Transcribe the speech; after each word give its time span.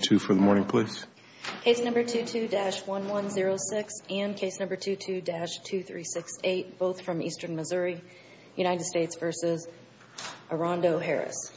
Two 0.00 0.18
for 0.18 0.34
the 0.34 0.40
morning, 0.40 0.64
please. 0.64 1.06
Case 1.62 1.80
number 1.80 2.02
22-1106 2.02 3.90
and 4.10 4.36
case 4.36 4.58
number 4.58 4.76
22-2368, 4.76 6.78
both 6.78 7.02
from 7.02 7.22
Eastern 7.22 7.54
Missouri, 7.54 8.00
United 8.56 8.82
States 8.82 9.14
v. 9.14 9.26
Arondo 10.50 11.00
Harris. 11.00 11.52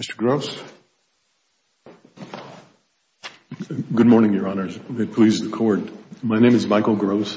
Mr. 0.00 0.16
Gross. 0.16 0.62
Good 3.94 4.06
morning, 4.06 4.32
Your 4.32 4.48
Honors. 4.48 4.78
May 4.88 5.04
it 5.04 5.12
please 5.12 5.42
the 5.42 5.50
Court. 5.50 5.80
My 6.22 6.38
name 6.38 6.54
is 6.54 6.66
Michael 6.66 6.96
Gross. 6.96 7.36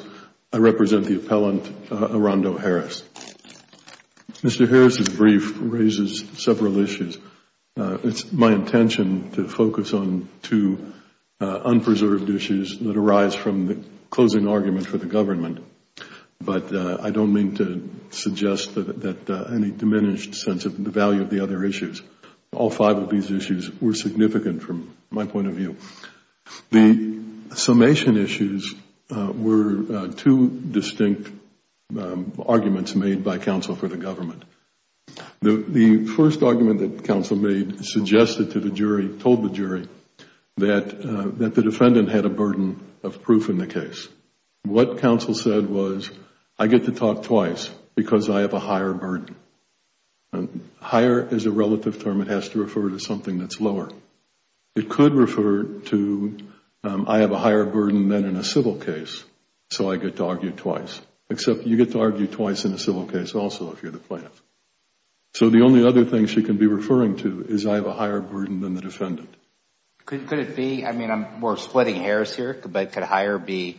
I 0.56 0.58
represent 0.58 1.04
the 1.04 1.18
appellant, 1.18 1.68
uh, 1.92 2.08
Arondo 2.08 2.58
Harris. 2.58 3.04
Mr. 4.36 4.70
Harris's 4.70 5.10
brief 5.10 5.54
raises 5.60 6.24
several 6.42 6.80
issues. 6.80 7.18
Uh, 7.76 7.98
it's 8.06 8.32
my 8.32 8.54
intention 8.54 9.32
to 9.32 9.50
focus 9.50 9.94
on 9.94 10.30
two 10.44 10.94
uh, 11.42 11.60
unpreserved 11.66 12.30
issues 12.30 12.80
that 12.80 12.96
arise 12.96 13.36
from 13.36 13.68
the 13.68 13.84
closing 14.10 14.48
argument 14.48 14.88
for 14.88 14.98
the 14.98 15.08
government, 15.08 15.62
but 16.40 16.74
I 16.74 17.10
don't 17.10 17.34
mean 17.34 17.56
to 17.56 17.90
suggest 18.12 18.76
that 18.76 19.50
any 19.54 19.72
diminished 19.72 20.36
sense 20.36 20.64
of 20.64 20.82
the 20.82 20.90
value 20.90 21.22
of 21.22 21.30
the 21.30 21.44
other 21.44 21.66
issues. 21.66 22.02
All 22.54 22.70
five 22.70 22.98
of 22.98 23.10
these 23.10 23.30
issues 23.30 23.70
were 23.82 23.94
significant 23.94 24.64
from 24.64 24.96
my 25.10 25.26
point 25.26 25.48
of 25.48 25.56
view. 25.56 25.76
The 26.72 27.24
summation 27.56 28.16
issues 28.16 28.74
Uh, 29.08 29.32
were 29.32 29.86
uh, 29.96 30.08
two 30.08 30.50
distinct 30.50 31.30
um, 31.96 32.34
arguments 32.44 32.96
made 32.96 33.24
by 33.24 33.38
counsel 33.38 33.76
for 33.76 33.88
the 33.88 33.98
government. 33.98 34.44
The 35.42 36.08
first 36.18 36.42
argument 36.42 36.80
that 36.80 37.04
counsel 37.04 37.38
made 37.38 37.86
suggested 37.86 38.52
to 38.52 38.60
the 38.60 38.72
jury, 38.72 39.10
told 39.20 39.44
the 39.44 39.50
jury, 39.50 39.88
that 40.58 40.88
uh 40.88 41.38
that 41.38 41.54
the 41.54 41.62
defendant 41.62 42.10
had 42.10 42.26
a 42.26 42.30
burden 42.30 42.80
of 43.04 43.22
proof 43.22 43.50
in 43.50 43.58
the 43.60 43.68
case. 43.68 44.08
What 44.64 45.00
counsel 45.00 45.36
said 45.36 45.70
was, 45.70 46.10
I 46.58 46.68
get 46.68 46.86
to 46.86 46.92
talk 46.92 47.24
twice 47.24 47.70
because 47.94 48.30
I 48.30 48.42
have 48.42 48.54
a 48.54 48.60
higher 48.60 48.94
burden. 48.94 49.36
Higher 50.80 51.28
is 51.28 51.46
a 51.46 51.52
relative 51.52 52.04
term. 52.04 52.22
It 52.22 52.28
has 52.28 52.50
to 52.50 52.60
refer 52.60 52.90
to 52.90 53.00
something 53.00 53.38
that's 53.38 53.62
lower. 53.62 53.90
It 54.76 54.90
could 54.90 55.14
refer 55.14 55.64
to, 55.64 56.38
I 56.88 57.20
have 57.20 57.32
a 57.32 57.38
higher 57.38 57.66
burden 57.66 58.10
than 58.10 58.26
in 58.26 58.36
a 58.36 58.44
civil 58.44 58.76
case, 58.76 59.24
so 59.70 59.92
I 59.92 59.98
get 59.98 60.18
to 60.18 60.26
argue 60.26 60.52
twice. 60.52 61.02
Except 61.30 61.64
you 61.64 61.78
get 61.78 61.92
to 61.94 62.00
argue 62.00 62.28
twice 62.28 62.66
in 62.66 62.74
a 62.74 62.78
civil 62.78 63.06
case 63.06 63.34
also 63.34 63.72
if 63.72 63.82
you're 63.82 63.92
the 63.92 63.98
plaintiff. 63.98 64.42
So 65.34 65.50
the 65.50 65.64
only 65.64 65.86
other 65.86 66.06
thing 66.06 66.28
she 66.28 66.44
can 66.44 66.58
be 66.58 66.68
referring 66.68 67.18
to 67.18 67.46
is 67.50 67.66
I 67.66 67.76
have 67.76 67.88
a 67.88 67.94
higher 67.94 68.22
burden 68.22 68.62
than 68.62 68.74
the 68.74 68.82
defendant. 68.82 69.34
Could 70.06 70.32
it 70.32 70.56
be, 70.56 70.86
I 70.86 70.92
mean, 70.92 71.42
we're 71.42 71.58
splitting 71.58 71.96
hairs 71.96 72.36
here, 72.36 72.62
but 72.66 72.92
could 72.92 73.04
higher 73.04 73.40
be, 73.40 73.78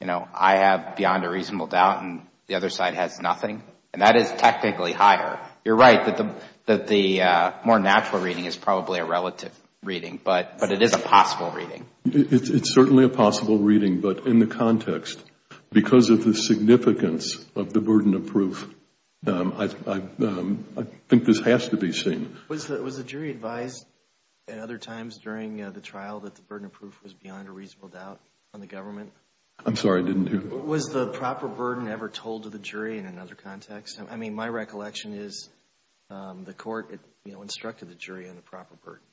you 0.00 0.06
know, 0.06 0.26
I 0.34 0.56
have 0.56 0.96
beyond 0.96 1.24
a 1.24 1.30
reasonable 1.30 1.66
doubt 1.66 2.02
and 2.02 2.26
the 2.46 2.54
other 2.54 2.70
side 2.70 2.94
has 2.94 3.20
nothing? 3.20 3.62
And 3.92 4.00
that 4.00 4.16
is 4.16 4.32
technically 4.32 4.92
higher. 4.92 5.38
You're 5.64 5.76
right 5.76 6.06
that 6.06 6.16
the 6.16 6.34
that 6.64 6.86
the 6.86 7.22
uh 7.22 7.52
more 7.64 7.78
natural 7.78 8.22
reading 8.22 8.46
is 8.46 8.56
probably 8.56 8.98
a 8.98 9.04
relative 9.04 9.52
reading, 9.82 10.20
but 10.22 10.58
it 10.62 10.82
is 10.82 10.94
a 10.94 10.98
possible 10.98 11.50
reading. 11.50 11.84
It's 12.04 12.72
certainly 12.72 13.04
a 13.04 13.08
possible 13.08 13.58
reading, 13.58 14.00
but 14.00 14.26
in 14.26 14.38
the 14.38 14.46
context, 14.46 15.22
because 15.72 16.08
of 16.10 16.24
the 16.24 16.34
significance 16.34 17.44
of 17.56 17.72
the 17.72 17.80
burden 17.80 18.14
of 18.14 18.26
proof, 18.26 18.68
um, 19.26 19.52
um, 19.86 20.64
I 20.76 20.84
think 21.08 21.24
this 21.24 21.40
has 21.40 21.68
to 21.70 21.76
be 21.76 21.92
seen. 21.92 22.36
Was 22.48 22.66
the 22.66 23.04
jury 23.04 23.30
advised 23.30 23.84
at 24.48 24.58
other 24.58 24.78
times 24.78 25.18
during 25.18 25.62
uh, 25.62 25.70
the 25.70 25.80
trial 25.80 26.20
that 26.20 26.34
the 26.34 26.42
burden 26.42 26.66
of 26.66 26.72
proof 26.72 27.00
was 27.02 27.12
beyond 27.14 27.48
a 27.48 27.52
reasonable 27.52 27.88
doubt 27.88 28.20
on 28.54 28.60
the 28.60 28.66
government? 28.66 29.12
I'm 29.64 29.76
sorry, 29.76 30.02
I 30.02 30.06
didn't 30.06 30.26
hear. 30.28 30.40
Was 30.40 30.86
the 30.86 31.08
proper 31.08 31.46
burden 31.46 31.88
ever 31.88 32.08
told 32.08 32.44
to 32.44 32.50
the 32.50 32.58
jury 32.58 32.98
in 32.98 33.06
another 33.06 33.34
context? 33.34 34.00
I 34.10 34.16
mean, 34.16 34.34
my 34.34 34.48
recollection 34.48 35.14
is 35.14 35.48
um, 36.10 36.44
the 36.44 36.54
court, 36.54 36.98
you 37.24 37.32
know, 37.32 37.42
instructed 37.42 37.88
the 37.88 37.94
jury 37.94 38.28
on 38.28 38.36
the 38.36 38.42
proper 38.42 38.74
burden. 38.84 39.04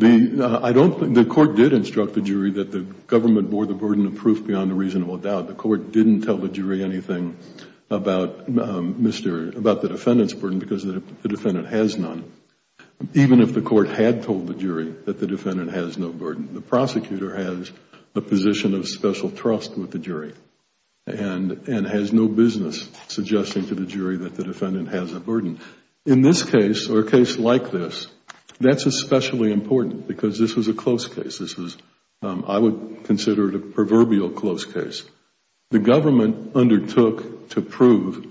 I 0.00 0.72
don't 0.72 0.98
think, 0.98 1.14
the 1.14 1.24
court 1.24 1.54
did 1.54 1.72
instruct 1.72 2.14
the 2.14 2.22
jury 2.22 2.52
that 2.52 2.72
the 2.72 2.80
government 2.80 3.50
bore 3.50 3.66
the 3.66 3.74
burden 3.74 4.06
of 4.06 4.16
proof 4.16 4.44
beyond 4.44 4.72
a 4.72 4.74
reasonable 4.74 5.18
doubt. 5.18 5.48
The 5.48 5.54
court 5.54 5.92
didn't 5.92 6.22
tell 6.22 6.38
the 6.38 6.48
jury 6.48 6.82
anything 6.82 7.36
about 7.90 8.48
um 8.48 8.94
Mr. 9.02 9.54
about 9.54 9.82
the 9.82 9.88
defendant's 9.88 10.32
burden 10.32 10.58
because 10.58 10.82
the 10.82 11.02
defendant 11.28 11.68
has 11.68 11.98
none. 11.98 12.32
Even 13.14 13.40
if 13.40 13.52
the 13.52 13.60
court 13.60 13.88
had 13.88 14.22
told 14.22 14.46
the 14.46 14.54
jury 14.54 14.94
that 15.04 15.20
the 15.20 15.26
defendant 15.26 15.72
has 15.72 15.98
no 15.98 16.08
burden, 16.10 16.54
the 16.54 16.60
prosecutor 16.60 17.34
has 17.36 17.70
a 18.14 18.20
position 18.20 18.74
of 18.74 18.88
special 18.88 19.30
trust 19.30 19.76
with 19.76 19.90
the 19.90 19.98
jury 19.98 20.32
and 21.06 21.68
and 21.68 21.86
has 21.86 22.12
no 22.12 22.28
business 22.28 22.88
suggesting 23.08 23.66
to 23.66 23.74
the 23.74 23.86
jury 23.86 24.16
that 24.16 24.36
the 24.36 24.44
defendant 24.44 24.88
has 24.88 25.12
a 25.12 25.20
burden. 25.20 25.60
In 26.06 26.22
this 26.22 26.42
case, 26.42 26.88
or 26.88 27.00
a 27.00 27.10
case 27.10 27.38
like 27.38 27.70
this, 27.70 28.08
that's 28.60 28.86
especially 28.86 29.52
important 29.52 30.06
because 30.06 30.38
this 30.38 30.54
was 30.54 30.68
a 30.68 30.74
close 30.74 31.06
case. 31.06 31.38
This 31.38 31.56
was, 31.56 31.76
um, 32.22 32.44
I 32.46 32.58
would 32.58 33.04
consider 33.04 33.48
it 33.48 33.54
a 33.54 33.58
proverbial 33.58 34.30
close 34.30 34.64
case. 34.64 35.02
The 35.70 35.78
government 35.78 36.54
undertook 36.54 37.50
to 37.50 37.62
prove 37.62 38.26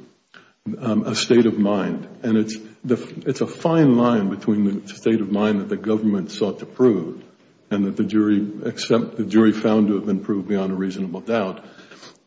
um, 0.77 1.03
a 1.07 1.15
state 1.15 1.45
of 1.45 1.57
mind, 1.57 2.07
and 2.23 2.37
it's, 2.37 2.55
it's 2.85 3.41
a 3.41 3.47
fine 3.47 3.97
line 3.97 4.29
between 4.29 4.63
the 4.63 4.87
state 4.87 5.21
of 5.21 5.31
mind 5.31 5.61
that 5.61 5.69
the 5.69 5.77
government 5.77 6.31
sought 6.31 6.59
to 6.59 6.65
prove 6.65 7.23
and 7.71 7.85
that 7.85 7.97
the 7.97 8.03
jury 8.03 8.45
accept 8.65 9.15
the 9.15 9.23
jury 9.23 9.53
found 9.53 9.87
to 9.87 9.95
have 9.95 10.05
been 10.05 10.19
proved 10.19 10.47
beyond 10.47 10.71
a 10.71 10.75
reasonable 10.75 11.21
doubt, 11.21 11.65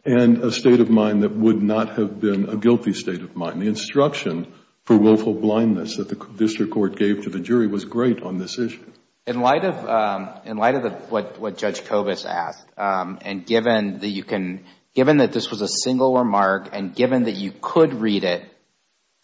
and 0.04 0.38
a 0.38 0.50
state 0.50 0.80
of 0.80 0.90
mind 0.90 1.22
that 1.22 1.36
would 1.36 1.62
not 1.62 1.96
have 1.96 2.20
been 2.20 2.48
a 2.48 2.56
guilty 2.56 2.94
state 2.94 3.20
of 3.20 3.36
mind. 3.36 3.60
The 3.60 3.68
instruction 3.68 4.52
for 4.84 4.96
willful 4.96 5.34
blindness 5.34 5.96
that 5.96 6.08
the 6.08 6.16
district 6.36 6.72
court 6.72 6.96
gave 6.96 7.24
to 7.24 7.30
the 7.30 7.40
jury 7.40 7.66
was 7.66 7.84
great 7.84 8.22
on 8.22 8.38
this 8.38 8.58
issue. 8.58 8.84
In 9.26 9.40
light 9.40 9.64
of 9.64 9.88
um 9.88 10.28
in 10.44 10.58
light 10.58 10.74
of 10.74 10.82
the 10.82 10.90
what 10.90 11.56
Judge 11.56 11.84
Kobes 11.84 12.26
asked, 12.26 12.66
and 12.76 13.46
given 13.46 14.00
that 14.00 14.08
you 14.08 14.22
can, 14.22 14.64
given 14.94 15.18
that 15.18 15.32
this 15.32 15.50
was 15.50 15.62
a 15.62 15.68
single 15.68 16.16
remark, 16.16 16.68
and 16.72 16.94
given 16.94 17.24
that 17.24 17.34
you 17.34 17.52
could 17.60 17.94
read 17.94 18.24
it 18.24 18.44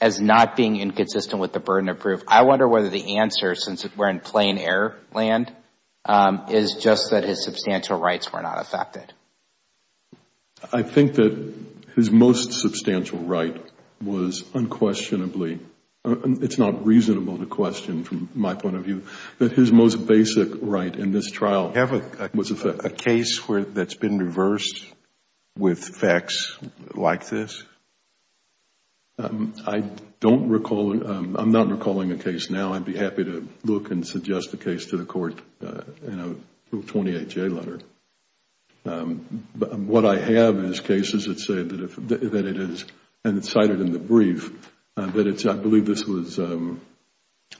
as 0.01 0.19
not 0.19 0.57
being 0.57 0.81
inconsistent 0.81 1.39
with 1.41 1.53
the 1.53 1.61
burden 1.61 1.91
of 1.91 1.99
proof, 1.99 2.23
I 2.27 2.45
wonder 2.45 2.67
whether 2.67 2.89
the 2.89 3.19
answer, 3.19 3.55
since 3.55 3.87
we're 3.95 4.09
in 4.09 4.21
plain 4.21 4.57
error 4.57 4.97
land, 5.13 5.53
is 6.49 6.77
just 6.77 7.11
that 7.11 7.25
his 7.25 7.45
substantial 7.45 7.99
rights 7.99 8.33
were 8.33 8.41
not 8.41 8.59
affected. 8.59 9.13
I 10.73 10.83
think 10.83 11.15
that 11.15 11.55
his 11.95 12.11
most 12.11 12.53
substantial 12.55 13.19
right 13.19 13.70
was 14.03 14.45
unquestionably, 14.55 15.61
uh, 16.05 16.17
it's 16.41 16.59
not 16.59 16.87
reasonable 16.87 17.39
to 17.39 17.47
question 17.47 18.05
from 18.05 18.29
my 18.35 18.55
point 18.55 18.77
of 18.77 18.85
view, 18.85 19.03
that 19.39 19.53
his 19.53 19.71
most 19.71 20.07
basic 20.07 20.49
right 20.61 20.95
in 20.95 21.13
this 21.13 21.31
trial 21.31 21.69
was 21.69 22.51
affected. 22.51 22.55
Do 22.55 22.59
you 22.59 22.73
have 22.73 22.85
a 22.85 22.91
case 22.91 23.49
where 23.49 23.65
that's 23.65 23.95
been 23.95 24.19
reversed 24.19 24.87
with 25.59 25.85
facts 25.85 26.57
like 26.95 27.29
this? 27.29 27.63
Um, 29.19 29.55
I 29.67 29.85
don't 30.21 30.49
recall, 30.49 31.07
um, 31.07 31.37
I'm 31.37 31.53
not 31.53 31.69
recalling 31.69 32.11
a 32.13 32.17
case 32.17 32.49
now. 32.49 32.73
I'd 32.73 32.87
be 32.87 32.97
happy 32.97 33.25
to 33.25 33.47
look 33.65 33.91
and 33.91 34.07
suggest 34.07 34.55
a 34.55 34.57
case 34.57 34.87
to 34.87 34.97
the 34.97 35.05
court 35.05 35.39
uh, 35.63 35.83
in 36.07 36.21
a 36.73 36.75
28-J 36.75 37.49
letter. 37.49 37.81
Um, 38.87 39.19
what 39.59 40.07
I 40.07 40.19
have 40.19 40.57
is 40.65 40.81
cases 40.81 41.27
that 41.27 41.39
say 41.39 41.63
that 41.63 42.47
it 42.47 42.57
is, 42.57 42.87
and 43.25 43.39
it's 43.39 43.51
cited 43.51 43.81
in 43.81 43.93
the 43.93 43.99
brief, 43.99 44.51
uh, 44.97 45.07
that 45.07 45.27
it's, 45.27 45.47
I 45.47 45.55
believe 45.55 45.87
this 45.87 46.05
was, 46.05 46.39
um, 46.39 46.81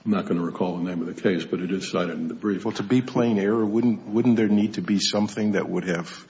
I'm 0.03 0.11
not 0.11 0.25
going 0.25 0.39
to 0.39 0.45
recall 0.45 0.77
the 0.77 0.83
name 0.83 1.01
of 1.01 1.07
the 1.13 1.21
case, 1.21 1.45
but 1.45 1.59
it 1.59 1.71
is 1.71 1.91
cited 1.91 2.15
in 2.15 2.27
the 2.27 2.33
brief. 2.33 2.65
Well, 2.65 2.73
to 2.75 2.83
be 2.83 3.01
plain 3.01 3.37
error, 3.37 3.65
wouldn't 3.65 4.07
wouldn't 4.07 4.37
there 4.37 4.47
need 4.47 4.75
to 4.75 4.81
be 4.81 4.99
something 4.99 5.51
that 5.51 5.69
would 5.69 5.83
have 5.83 6.25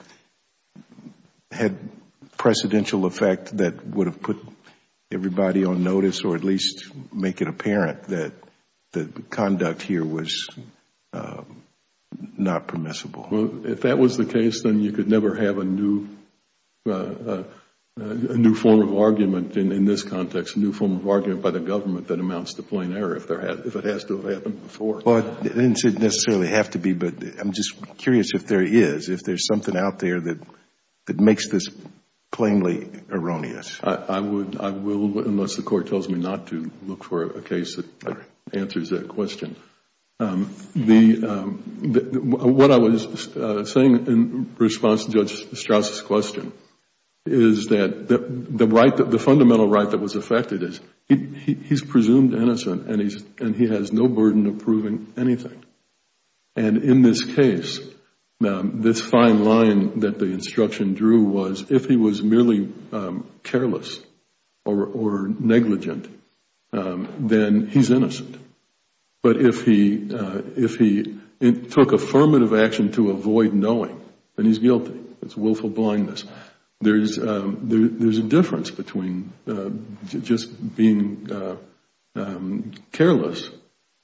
had 1.50 1.78
precedential 2.36 3.06
effect 3.06 3.56
that 3.58 3.86
would 3.86 4.06
have 4.06 4.20
put 4.20 4.36
everybody 5.12 5.64
on 5.64 5.84
notice, 5.84 6.22
or 6.22 6.34
at 6.34 6.44
least 6.44 6.86
make 7.12 7.40
it 7.40 7.48
apparent 7.48 8.04
that 8.04 8.32
the 8.92 9.06
conduct 9.30 9.82
here 9.82 10.04
was 10.04 10.48
um, 11.12 11.62
not 12.36 12.66
permissible? 12.66 13.28
Well, 13.30 13.66
if 13.66 13.82
that 13.82 13.98
was 13.98 14.16
the 14.16 14.26
case, 14.26 14.62
then 14.62 14.80
you 14.80 14.92
could 14.92 15.08
never 15.08 15.34
have 15.34 15.58
a 15.58 15.64
new 15.64 16.08
uh, 16.86 16.92
uh, 16.92 17.44
form 18.54 18.80
of 18.80 18.96
argument 18.96 19.56
in 19.56 19.84
this 19.84 20.02
context, 20.02 20.56
a 20.56 20.60
new 20.60 20.72
form 20.72 20.96
of 20.96 21.08
argument 21.08 21.42
by 21.42 21.50
the 21.50 21.60
government 21.60 22.08
that 22.08 22.20
amounts 22.20 22.54
to 22.54 22.62
plain 22.62 22.96
error 22.96 23.16
if 23.16 23.30
it 23.30 23.84
has 23.84 24.04
to 24.04 24.20
have 24.20 24.32
happened 24.32 24.62
before. 24.62 25.02
Well, 25.04 25.18
it 25.18 25.42
didn't 25.42 25.98
necessarily 25.98 26.48
have 26.48 26.70
to 26.70 26.78
be, 26.78 26.94
but 26.94 27.14
I'm 27.38 27.52
just 27.52 27.74
curious 27.98 28.30
if 28.34 28.46
there 28.46 28.62
is, 28.62 29.08
if 29.08 29.22
there's 29.24 29.46
something 29.46 29.76
out 29.76 29.98
there 29.98 30.20
that 30.20 31.20
makes 31.20 31.50
this 31.50 31.68
plainly 32.30 32.88
erroneous? 33.10 33.78
I 33.82 34.20
would, 34.20 34.58
I 34.58 34.70
will, 34.70 35.18
unless 35.18 35.56
the 35.56 35.62
court 35.62 35.88
tells 35.88 36.08
me 36.08 36.18
not 36.18 36.46
to, 36.48 36.70
look 36.86 37.04
for 37.04 37.24
a 37.24 37.42
case 37.42 37.76
that 37.76 38.16
answers 38.54 38.88
that 38.88 39.08
question. 39.08 39.54
Um, 40.18 40.54
um, 40.76 41.62
the, 41.82 42.20
What 42.22 42.70
I 42.70 42.78
was 42.78 43.36
uh, 43.36 43.64
saying 43.64 44.06
in 44.06 44.54
response 44.56 45.04
to 45.04 45.12
Judge 45.12 45.44
Stras' 45.50 46.02
question 46.04 46.52
is 47.24 47.66
that 47.66 48.08
the 48.08 48.66
right, 48.66 48.96
the 48.96 49.18
fundamental 49.18 49.68
right 49.68 49.88
that 49.90 50.00
was 50.00 50.16
affected 50.16 50.62
is 50.62 50.80
he's 51.08 51.82
presumed 51.82 52.34
innocent 52.34 52.88
and 52.88 53.56
he 53.56 53.68
has 53.68 53.92
no 53.92 54.08
burden 54.08 54.46
of 54.46 54.58
proving 54.58 55.12
anything. 55.16 55.64
And 56.56 56.78
in 56.78 57.02
this 57.02 57.24
case, 57.24 57.80
um, 58.44 58.82
this 58.82 59.00
fine 59.00 59.44
line 59.44 60.00
that 60.00 60.18
the 60.18 60.26
instruction 60.26 60.94
drew 60.94 61.24
was 61.24 61.70
if 61.70 61.86
he 61.86 61.96
was 61.96 62.22
merely 62.22 62.72
um, 62.92 63.28
careless 63.44 64.00
or 64.64 65.28
negligent, 65.28 66.08
um, 66.72 67.28
then 67.28 67.66
he's 67.68 67.90
innocent. 67.90 68.36
But 69.22 69.36
if 69.36 69.64
he 69.64 70.12
uh, 70.12 70.42
took 71.70 71.92
affirmative 71.92 72.54
action 72.54 72.92
to 72.92 73.10
avoid 73.10 73.52
knowing, 73.54 74.00
then 74.36 74.46
he's 74.46 74.58
guilty. 74.58 74.98
It's 75.22 75.36
willful 75.36 75.70
blindness. 75.70 76.24
Um, 76.84 77.58
there's 77.62 78.18
a 78.18 78.22
difference 78.22 78.70
between 78.70 79.32
uh, 79.46 79.70
just 80.06 80.76
being 80.76 81.30
uh, 81.30 81.56
um, 82.16 82.72
careless 82.90 83.48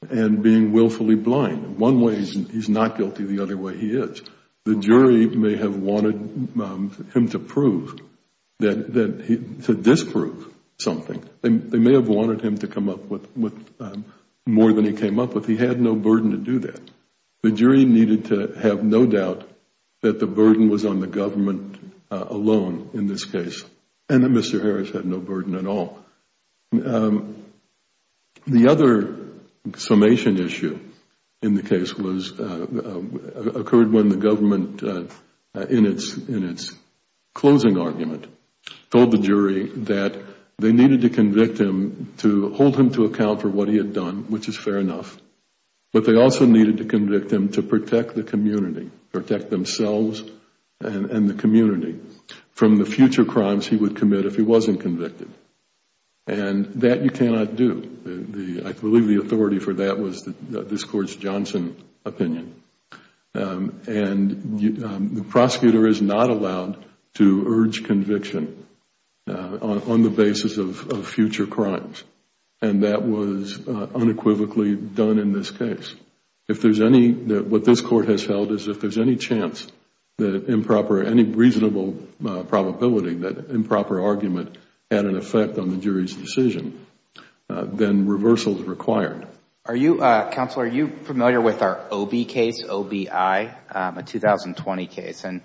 and 0.08 0.42
being 0.42 0.72
willfully 0.72 1.16
blind. 1.16 1.78
One 1.78 2.00
way 2.00 2.16
he's 2.16 2.69
not 2.69 2.96
guilty, 2.96 3.25
the 3.25 3.42
other 3.42 3.56
way 3.56 3.76
he 3.76 3.90
is. 3.90 4.22
The 4.64 4.76
jury 4.76 5.26
may 5.26 5.56
have 5.56 5.76
wanted 5.76 6.14
um, 6.60 7.08
him 7.14 7.28
to 7.30 7.38
prove, 7.38 8.00
to 8.60 9.78
disprove 9.80 10.54
something. 10.78 11.28
They 11.42 11.50
may 11.50 11.94
have 11.94 12.08
wanted 12.08 12.42
him 12.42 12.58
to 12.58 12.69
come 12.69 12.88
up 12.88 13.04
with 13.06 13.26
more 14.46 14.72
than 14.72 14.84
he 14.84 14.92
came 14.92 15.19
up 15.19 15.34
with. 15.34 15.46
He 15.46 15.56
had 15.56 15.80
no 15.80 15.94
burden 15.94 16.30
to 16.30 16.36
do 16.36 16.58
that. 16.60 16.80
The 17.42 17.50
jury 17.50 17.84
needed 17.84 18.26
to 18.26 18.52
have 18.54 18.82
no 18.84 19.06
doubt 19.06 19.48
that 20.02 20.20
the 20.20 20.26
burden 20.26 20.69
was 20.69 20.84
on 20.84 21.00
the 21.00 21.06
government 21.06 21.77
Uh, 22.10 22.25
alone 22.31 22.88
in 22.94 23.06
this 23.06 23.26
case 23.26 23.62
and 24.08 24.25
that 24.25 24.31
Mr. 24.31 24.62
Harris 24.62 24.90
had 24.90 25.05
no 25.05 25.19
burden 25.19 25.55
at 25.55 25.66
all. 25.66 25.99
Um, 26.72 27.44
the 28.46 28.69
other 28.69 29.14
summation 29.76 30.38
issue 30.38 30.78
in 31.43 31.55
the 31.55 31.62
case 31.62 31.94
was 31.94 32.32
uh, 32.40 32.66
uh, 32.72 33.60
occurred 33.60 33.93
when 33.93 34.08
the 34.08 34.16
government, 34.16 34.82
uh, 34.82 35.05
in 35.69 35.84
its, 35.84 36.16
in 36.16 36.49
its 36.49 36.75
closing 37.34 37.78
argument, 37.78 38.26
told 38.90 39.11
the 39.11 39.19
jury 39.19 39.66
that 39.66 40.19
they 40.58 40.72
needed 40.72 41.02
to 41.02 41.11
convict 41.11 41.61
him 41.61 42.14
to 42.19 42.54
hold 42.54 42.75
him 42.75 42.90
to 42.93 43.04
account 43.04 43.43
for 43.43 43.49
what 43.49 43.69
he 43.69 43.76
had 43.76 43.93
done, 43.93 44.31
which 44.31 44.49
is 44.49 44.56
fair 44.56 44.78
enough. 44.78 45.19
But 45.93 46.04
they 46.04 46.16
also 46.16 46.46
needed 46.46 46.78
to 46.78 46.84
convict 46.84 47.31
him 47.31 47.50
to 47.50 47.62
protect 47.62 48.14
the 48.14 48.22
community, 48.22 48.90
protect 49.12 49.50
themselves 49.50 50.22
and 50.80 51.28
the 51.28 51.34
community 51.34 51.98
from 52.52 52.76
the 52.76 52.86
future 52.86 53.25
crimes 53.25 53.66
he 53.66 53.76
would 53.76 53.96
commit 53.96 54.26
if 54.26 54.36
he 54.36 54.42
wasn't 54.42 54.80
convicted. 54.80 55.28
And 56.26 56.66
that 56.82 57.02
you 57.02 57.10
cannot 57.10 57.56
do. 57.56 58.62
I 58.64 58.72
believe 58.72 59.06
the 59.06 59.20
authority 59.20 59.58
for 59.58 59.75
that 59.75 59.98
was 59.98 60.25
this 60.25 60.84
Court's 60.84 61.16
Johnson 61.16 61.76
opinion. 62.04 62.54
Um, 63.34 63.80
and 63.86 64.84
um, 64.84 65.14
the 65.14 65.25
prosecutor 65.25 65.86
is 65.86 66.02
not 66.02 66.30
allowed 66.30 66.84
to 67.14 67.44
urge 67.46 67.84
conviction 67.84 68.66
uh, 69.28 69.58
on 69.62 70.02
the 70.02 70.10
basis 70.10 70.58
of 70.58 71.06
future 71.06 71.46
crimes. 71.46 72.02
And 72.60 72.82
that 72.82 73.02
was 73.02 73.66
uh, 73.66 73.88
unequivocally 73.94 74.75
done 74.75 75.19
in 75.19 75.32
this 75.32 75.50
case. 75.50 75.94
If 76.48 76.60
there's 76.60 76.80
any, 76.80 77.12
what 77.12 77.64
this 77.64 77.80
Court 77.80 78.08
has 78.08 78.25
held 78.25 78.52
is 78.52 78.69
if 78.69 78.80
there's 78.80 78.98
any 78.98 79.16
chance 79.16 79.66
that 80.18 80.48
improper, 80.48 81.02
any 81.02 81.22
reasonable 81.22 81.96
uh, 82.26 82.42
probability 82.42 83.14
that 83.14 83.50
improper 83.50 84.02
argument 84.02 84.58
had 84.90 85.04
an 85.04 85.16
effect 85.16 85.58
on 85.58 85.70
the 85.70 85.76
jury's 85.76 86.14
decision, 86.14 86.86
uh, 87.48 87.64
then 87.64 88.06
reversal 88.06 88.58
is 88.58 88.64
required. 88.64 89.26
Are 89.64 89.76
you, 89.76 90.02
uh, 90.02 90.30
Counsel, 90.32 90.62
are 90.62 90.66
you 90.66 90.88
familiar 90.88 91.40
with 91.40 91.62
our 91.62 91.80
OB 91.92 92.26
case, 92.26 92.62
OBI, 92.66 93.50
um, 93.70 93.98
a 93.98 94.02
2020 94.02 94.86
case? 94.86 95.24
And 95.24 95.42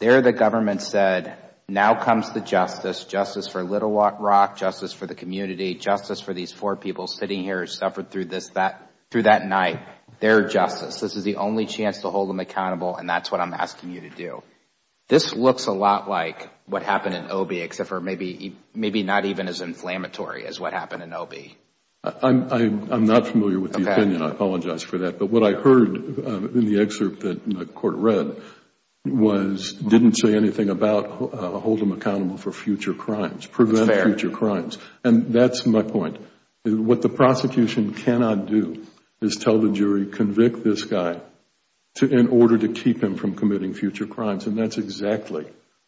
there 0.00 0.20
the 0.20 0.32
government 0.32 0.82
said, 0.82 1.36
now 1.68 1.94
comes 2.02 2.30
the 2.30 2.40
justice, 2.40 3.04
justice 3.04 3.46
for 3.46 3.62
Little 3.62 3.92
Rock, 3.92 4.56
justice 4.56 4.92
for 4.92 5.06
the 5.06 5.14
community, 5.14 5.74
justice 5.74 6.20
for 6.20 6.32
these 6.32 6.50
four 6.50 6.76
people 6.76 7.06
sitting 7.06 7.42
here 7.42 7.60
who 7.60 7.66
suffered 7.66 8.10
through 8.10 8.24
this, 8.24 8.48
that, 8.50 8.87
through 9.10 9.22
that 9.22 9.46
night. 9.46 9.80
Their 10.20 10.48
justice. 10.48 11.00
This 11.00 11.14
is 11.14 11.22
the 11.22 11.36
only 11.36 11.66
chance 11.66 12.00
to 12.00 12.10
hold 12.10 12.28
them 12.28 12.40
accountable 12.40 12.96
and 12.96 13.08
that's 13.08 13.30
what 13.30 13.40
I'm 13.40 13.54
asking 13.54 13.92
you 13.92 14.00
to 14.02 14.10
do. 14.10 14.42
This 15.08 15.32
looks 15.32 15.66
a 15.66 15.72
lot 15.72 16.08
like 16.08 16.50
what 16.66 16.82
happened 16.82 17.14
in 17.14 17.30
OBI, 17.30 17.60
except 17.60 17.88
for 17.88 18.00
maybe 18.00 18.56
maybe 18.74 19.02
not 19.02 19.24
even 19.24 19.48
as 19.48 19.62
inflammatory 19.62 20.46
as 20.46 20.60
what 20.60 20.74
happened 20.74 21.02
in 21.02 21.14
OBI. 21.14 21.56
I'm 22.04 22.92
I'm 22.92 23.04
not 23.06 23.26
familiar 23.26 23.58
with 23.58 23.72
the 23.72 23.90
opinion. 23.90 24.22
I 24.22 24.30
apologize 24.30 24.82
for 24.82 24.98
that. 24.98 25.18
But 25.18 25.26
what 25.30 25.42
I 25.42 25.52
heard 25.52 26.18
uh, 26.18 26.48
in 26.48 26.66
the 26.66 26.80
excerpt 26.80 27.20
that 27.20 27.44
the 27.44 27.64
Court 27.64 27.96
read 27.96 28.40
was, 29.04 29.72
didn't 29.72 30.14
say 30.14 30.34
anything 30.34 30.68
about 30.68 31.06
uh, 31.06 31.58
hold 31.58 31.80
them 31.80 31.92
accountable 31.92 32.36
for 32.36 32.52
future 32.52 32.92
crimes, 32.92 33.46
prevent 33.46 33.90
future 33.90 34.30
crimes. 34.30 34.78
And 35.02 35.32
that's 35.32 35.64
my 35.64 35.82
point. 35.82 36.18
What 36.64 37.00
the 37.00 37.08
prosecution 37.08 37.94
cannot 37.94 38.46
do 38.46 38.86
is 39.20 39.36
tell 39.36 39.58
the 39.58 39.72
jury, 39.72 40.06
convict 40.06 40.62
this 40.64 40.84
guy 40.84 41.20
in 42.00 42.28
order 42.28 42.58
to 42.58 42.68
keep 42.68 43.02
him 43.02 43.16
from 43.16 43.34
committing 43.34 43.74
future 43.74 44.06
crimes. 44.06 44.46
And 44.46 44.56
that's 44.56 44.78
exactly 44.78 45.46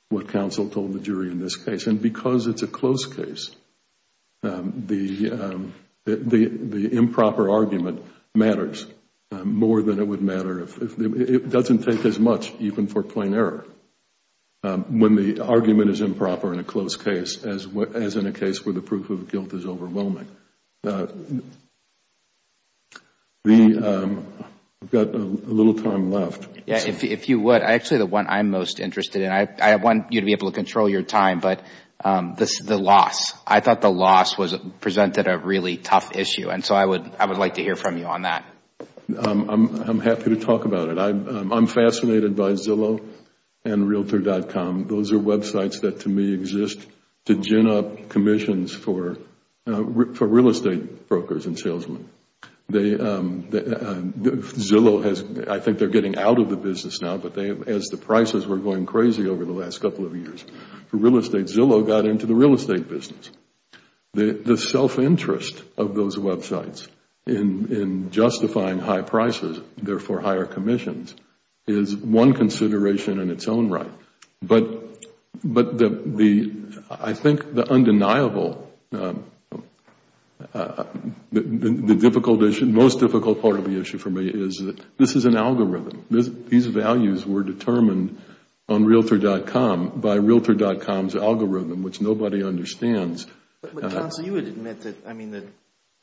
what 0.08 0.28
counsel 0.28 0.68
told 0.68 0.92
the 0.92 1.00
jury 1.00 1.30
in 1.30 1.40
this 1.40 1.56
case. 1.56 1.86
And 1.86 2.02
because 2.02 2.46
it's 2.46 2.62
a 2.62 2.66
close 2.66 3.06
case, 3.06 3.50
um, 4.42 4.86
um, 4.88 5.74
the 6.04 6.16
the 6.16 6.96
improper 6.96 7.50
argument 7.50 8.02
matters 8.34 8.86
um, 9.30 9.54
more 9.54 9.82
than 9.82 10.00
it 10.00 10.06
would 10.06 10.22
matter 10.22 10.60
if, 10.60 10.78
it 10.80 11.50
doesn't 11.50 11.84
take 11.84 12.04
as 12.04 12.18
much 12.18 12.52
even 12.58 12.86
for 12.86 13.02
plain 13.02 13.34
error 13.34 13.66
when 14.62 15.14
the 15.14 15.40
argument 15.40 15.90
is 15.90 16.00
improper 16.00 16.52
in 16.52 16.58
a 16.58 16.64
close 16.64 16.96
case 16.96 17.44
as, 17.44 17.66
as 17.94 18.16
in 18.16 18.26
a 18.26 18.32
case 18.32 18.64
where 18.64 18.74
the 18.74 18.82
proof 18.82 19.10
of 19.10 19.30
guilt 19.30 19.52
is 19.54 19.64
overwhelming. 19.64 20.28
Uh, 20.84 21.06
Um, 23.46 24.26
we've 24.82 24.90
got 24.90 25.14
a 25.14 25.18
little 25.18 25.74
time 25.74 26.12
left. 26.12 26.46
Yeah, 26.66 26.78
if 26.84 27.28
you 27.28 27.40
would. 27.40 27.62
Actually, 27.62 27.98
the 27.98 28.06
one 28.06 28.26
I'm 28.28 28.50
most 28.50 28.80
interested 28.80 29.22
in, 29.22 29.32
I 29.32 29.76
want 29.76 30.12
you 30.12 30.20
to 30.20 30.26
be 30.26 30.32
able 30.32 30.50
to 30.50 30.54
control 30.54 30.88
your 30.88 31.02
time, 31.02 31.40
but 31.40 31.62
um, 32.04 32.34
the 32.36 32.78
loss. 32.78 33.32
I 33.46 33.60
thought 33.60 33.80
the 33.80 33.90
loss 33.90 34.36
was 34.36 34.54
presented 34.80 35.26
a 35.26 35.38
really 35.38 35.78
tough 35.78 36.16
issue. 36.16 36.50
And 36.50 36.64
so 36.64 36.74
I 36.74 36.84
would 36.84 37.38
like 37.38 37.54
to 37.54 37.62
hear 37.62 37.76
from 37.76 37.96
you 37.96 38.04
on 38.04 38.22
that. 38.22 38.44
Um, 39.18 39.48
I'm 39.48 40.00
happy 40.00 40.34
to 40.34 40.36
talk 40.36 40.66
about 40.66 40.88
it. 40.90 40.98
I'm 40.98 41.66
fascinated 41.66 42.36
by 42.36 42.52
Zillow 42.52 43.02
and 43.64 43.88
Realtor.com. 43.88 44.86
Those 44.86 45.12
are 45.12 45.18
websites 45.18 45.80
that 45.80 46.00
to 46.00 46.08
me 46.08 46.34
exist 46.34 46.86
to 47.24 47.36
gin 47.36 47.68
up 47.68 48.08
commissions 48.08 48.74
for 48.74 49.16
uh, 49.66 49.82
real 49.82 50.48
estate 50.48 51.08
brokers 51.08 51.46
and 51.46 51.58
salesmen. 51.58 52.08
Um, 52.74 53.48
uh, 53.48 54.00
Zillow 54.58 55.02
has, 55.04 55.24
I 55.48 55.60
think 55.60 55.78
they're 55.78 55.88
getting 55.88 56.16
out 56.16 56.38
of 56.38 56.48
the 56.48 56.56
business 56.56 57.00
now, 57.00 57.16
but 57.16 57.36
as 57.38 57.86
the 57.86 57.96
prices 57.96 58.46
were 58.46 58.58
going 58.58 58.86
crazy 58.86 59.28
over 59.28 59.44
the 59.44 59.52
last 59.52 59.80
couple 59.80 60.06
of 60.06 60.16
years 60.16 60.44
for 60.88 60.96
real 60.96 61.18
estate, 61.18 61.46
Zillow 61.46 61.86
got 61.86 62.06
into 62.06 62.26
the 62.26 62.34
real 62.34 62.54
estate 62.54 62.88
business. 62.88 63.30
The 64.12 64.56
self-interest 64.56 65.62
of 65.76 65.94
those 65.94 66.16
websites 66.16 66.88
in 67.26 68.10
justifying 68.10 68.78
high 68.78 69.02
prices, 69.02 69.60
therefore 69.76 70.20
higher 70.20 70.46
commissions, 70.46 71.14
is 71.66 71.94
one 71.94 72.32
consideration 72.32 73.20
in 73.20 73.30
its 73.30 73.46
own 73.46 73.68
right. 73.68 73.90
But 74.42 74.64
but 75.44 75.78
the 75.78 75.88
the 75.88 76.52
I 76.90 77.12
think 77.12 77.54
the 77.54 77.70
undeniable, 77.70 78.68
um, 78.92 79.24
the 80.52 81.98
difficult 82.00 82.42
issue, 82.42 82.66
most 82.66 83.00
difficult 83.00 83.42
part 83.42 83.58
of 83.58 83.64
the 83.64 83.80
issue 83.80 83.98
for 83.98 84.10
me 84.10 84.28
is 84.28 84.58
that 84.58 84.80
this 84.96 85.16
is 85.16 85.24
an 85.24 85.36
algorithm. 85.36 86.04
These 86.10 86.66
values 86.66 87.26
were 87.26 87.42
determined 87.42 88.20
on 88.68 88.84
Realtor.com 88.84 90.00
by 90.00 90.14
Realtor.com's 90.14 91.16
algorithm, 91.16 91.82
which 91.82 92.00
nobody 92.00 92.44
understands. 92.44 93.26
But 93.62 93.90
counsel, 93.90 94.24
you 94.24 94.32
would 94.32 94.46
admit 94.46 94.82
that, 94.82 95.06
I 95.06 95.12
mean, 95.12 95.32
the 95.32 95.44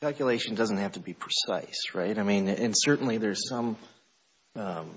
calculation 0.00 0.54
doesn't 0.54 0.76
have 0.76 0.92
to 0.92 1.00
be 1.00 1.14
precise, 1.14 1.94
right? 1.94 2.16
I 2.16 2.22
mean, 2.22 2.48
and 2.48 2.74
certainly 2.76 3.18
there's 3.18 3.48
some 3.48 3.76
um, 4.54 4.90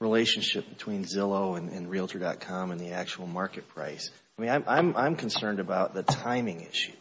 relationship 0.00 0.68
between 0.68 1.04
Zillow 1.04 1.56
and 1.56 1.90
Realtor.com 1.90 2.70
and 2.70 2.80
the 2.80 2.92
actual 2.92 3.26
market 3.26 3.68
price. 3.68 4.10
I 4.38 4.42
mean, 4.42 4.64
I'm 4.66 5.16
concerned 5.16 5.60
about 5.60 5.94
the 5.94 6.02
timing 6.02 6.60
issue, 6.62 6.92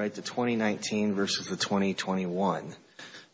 right, 0.00 0.14
the 0.14 0.22
2019 0.22 1.14
versus 1.14 1.46
the 1.48 1.56
2021. 1.56 2.74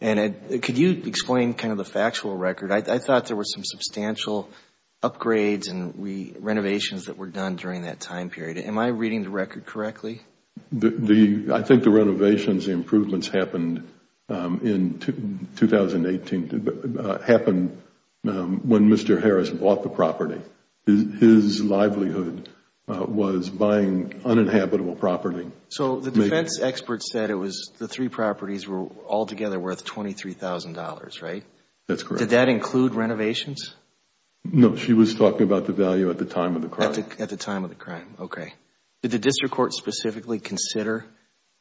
And 0.00 0.62
could 0.62 0.76
you 0.76 1.02
explain 1.06 1.54
kind 1.54 1.70
of 1.70 1.78
the 1.78 1.84
factual 1.84 2.36
record? 2.36 2.72
I 2.72 2.98
thought 2.98 3.26
there 3.26 3.36
were 3.36 3.44
some 3.44 3.64
substantial 3.64 4.50
upgrades 5.02 5.70
and 5.70 5.94
renovations 6.44 7.06
that 7.06 7.16
were 7.16 7.28
done 7.28 7.56
during 7.56 7.82
that 7.82 8.00
time 8.00 8.30
period. 8.30 8.58
Am 8.58 8.78
I 8.78 8.88
reading 8.88 9.22
the 9.22 9.30
record 9.30 9.64
correctly? 9.64 10.22
I 10.74 11.62
think 11.62 11.84
the 11.84 11.90
renovations, 11.90 12.66
the 12.66 12.72
improvements 12.72 13.28
happened 13.28 13.88
um, 14.28 14.60
in 14.64 14.98
2018, 15.56 16.98
uh, 16.98 17.22
happened 17.22 17.80
um, 18.26 18.68
when 18.68 18.90
Mr. 18.90 19.22
Harris 19.22 19.50
bought 19.50 19.84
the 19.84 19.88
property. 19.88 20.40
His 20.84 21.62
livelihood 21.62 22.48
Uh, 22.88 23.04
was 23.04 23.50
buying 23.50 24.20
uninhabitable 24.24 24.94
property. 24.94 25.50
So 25.70 25.98
the 25.98 26.12
defense 26.12 26.60
expert 26.62 27.02
said 27.02 27.30
it 27.30 27.34
was 27.34 27.72
the 27.78 27.88
three 27.88 28.08
properties 28.08 28.68
were 28.68 28.86
altogether 29.08 29.58
worth 29.58 29.84
$23,000, 29.84 31.20
right? 31.20 31.42
That's 31.88 32.04
correct. 32.04 32.20
Did 32.20 32.30
that 32.30 32.48
include 32.48 32.94
renovations? 32.94 33.74
No, 34.44 34.76
she 34.76 34.92
was 34.92 35.16
talking 35.16 35.42
about 35.42 35.66
the 35.66 35.72
value 35.72 36.10
at 36.10 36.18
the 36.18 36.24
time 36.24 36.54
of 36.54 36.62
the 36.62 36.68
crime. 36.68 37.04
At 37.18 37.28
the 37.28 37.36
time 37.36 37.64
of 37.64 37.70
the 37.70 37.76
crime, 37.76 38.06
okay. 38.20 38.54
Did 39.02 39.10
the 39.10 39.18
district 39.18 39.52
court 39.52 39.72
specifically 39.72 40.38
consider 40.38 41.04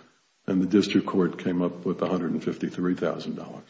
and 0.46 0.62
the 0.62 0.66
district 0.66 1.06
court 1.06 1.38
came 1.38 1.62
up 1.62 1.84
with 1.84 1.98
$153,000. 1.98 3.62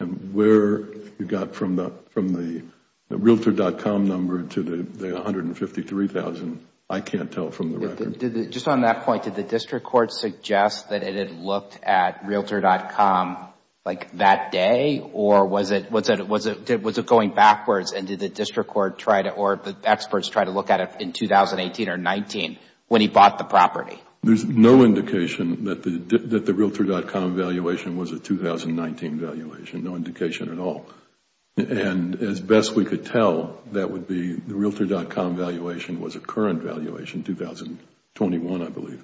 And 0.00 0.34
where 0.34 0.80
you 1.18 1.24
got 1.26 1.54
from 1.54 1.76
the, 1.76 1.90
from 2.10 2.34
the 2.34 2.64
Realtor.com 3.10 4.06
number 4.06 4.42
to 4.42 4.62
the 4.62 5.14
153,000, 5.14 6.66
I 6.90 7.00
can't 7.00 7.32
tell 7.32 7.50
from 7.50 7.72
the 7.72 7.78
record. 7.78 8.50
Just 8.50 8.68
on 8.68 8.82
that 8.82 9.04
point, 9.04 9.22
did 9.24 9.34
the 9.34 9.42
district 9.42 9.86
court 9.86 10.12
suggest 10.12 10.90
that 10.90 11.02
it 11.02 11.14
had 11.14 11.32
looked 11.38 11.82
at 11.82 12.26
Realtor.com 12.26 13.48
like 13.88 14.18
that 14.18 14.52
day, 14.52 15.00
or 15.14 15.46
was 15.46 15.70
it 15.70 15.90
was 15.90 16.10
it 16.10 16.28
was 16.28 16.46
it 16.46 16.82
was 16.82 16.98
it 16.98 17.06
going 17.06 17.30
backwards, 17.34 17.92
and 17.92 18.06
did 18.06 18.20
the 18.20 18.28
district 18.28 18.68
court 18.68 18.98
try 18.98 19.22
to, 19.22 19.30
or 19.30 19.56
the 19.56 19.74
experts 19.82 20.28
try 20.28 20.44
to 20.44 20.50
look 20.50 20.68
at 20.68 20.80
it 20.80 20.90
in 21.00 21.14
2018 21.14 21.88
or 21.88 21.96
19 21.96 22.58
when 22.88 23.00
he 23.00 23.08
bought 23.08 23.38
the 23.38 23.44
property? 23.44 23.98
There's 24.22 24.44
no 24.44 24.84
indication 24.84 25.64
that 25.64 25.82
the 25.82 25.92
that 26.34 26.44
the 26.44 26.52
Realtor.com 26.52 27.34
valuation 27.34 27.96
was 27.96 28.12
a 28.12 28.18
2019 28.18 29.18
valuation, 29.18 29.84
no 29.84 29.96
indication 29.96 30.52
at 30.52 30.58
all. 30.58 30.84
And 31.56 32.22
as 32.22 32.40
best 32.40 32.76
we 32.76 32.84
could 32.84 33.06
tell, 33.06 33.62
that 33.72 33.90
would 33.90 34.06
be 34.06 34.34
the 34.34 34.54
Realtor.com 34.54 35.36
valuation 35.36 35.98
was 36.00 36.14
a 36.14 36.20
current 36.20 36.62
valuation, 36.62 37.22
2021, 37.22 38.62
I 38.62 38.68
believe. 38.68 39.02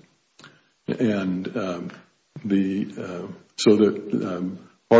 And 0.86 1.56
um 1.56 1.90
the 2.44 2.68
so 3.56 3.76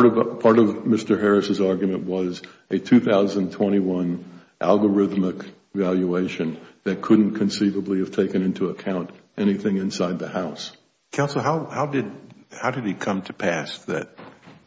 part 0.00 0.58
of 0.58 0.68
Mr. 0.84 1.20
Harris's 1.20 1.60
argument 1.60 2.04
was 2.04 2.42
a 2.70 2.78
2021 2.78 4.24
algorithmic 4.60 5.50
valuation 5.74 6.58
that 6.84 7.02
couldn't 7.02 7.34
conceivably 7.34 7.98
have 7.98 8.12
taken 8.12 8.42
into 8.42 8.68
account 8.68 9.10
anything 9.36 9.76
inside 9.76 10.18
the 10.18 10.28
house. 10.28 10.72
Counsel, 11.12 11.42
how 11.42 11.86
did 11.86 12.10
how 12.52 12.70
did 12.70 12.86
it 12.86 13.00
come 13.00 13.22
to 13.22 13.32
pass 13.32 13.78
that 13.86 14.08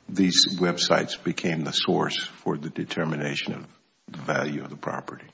these 0.10 0.58
websites 0.60 1.22
became 1.24 1.64
the 1.64 1.72
source 1.72 2.18
for 2.26 2.58
the 2.58 2.70
determination 2.70 3.54
of 3.54 3.68
the 4.10 4.18
value 4.18 4.64
of 4.64 4.70
the 4.70 4.76
property? 4.76 5.26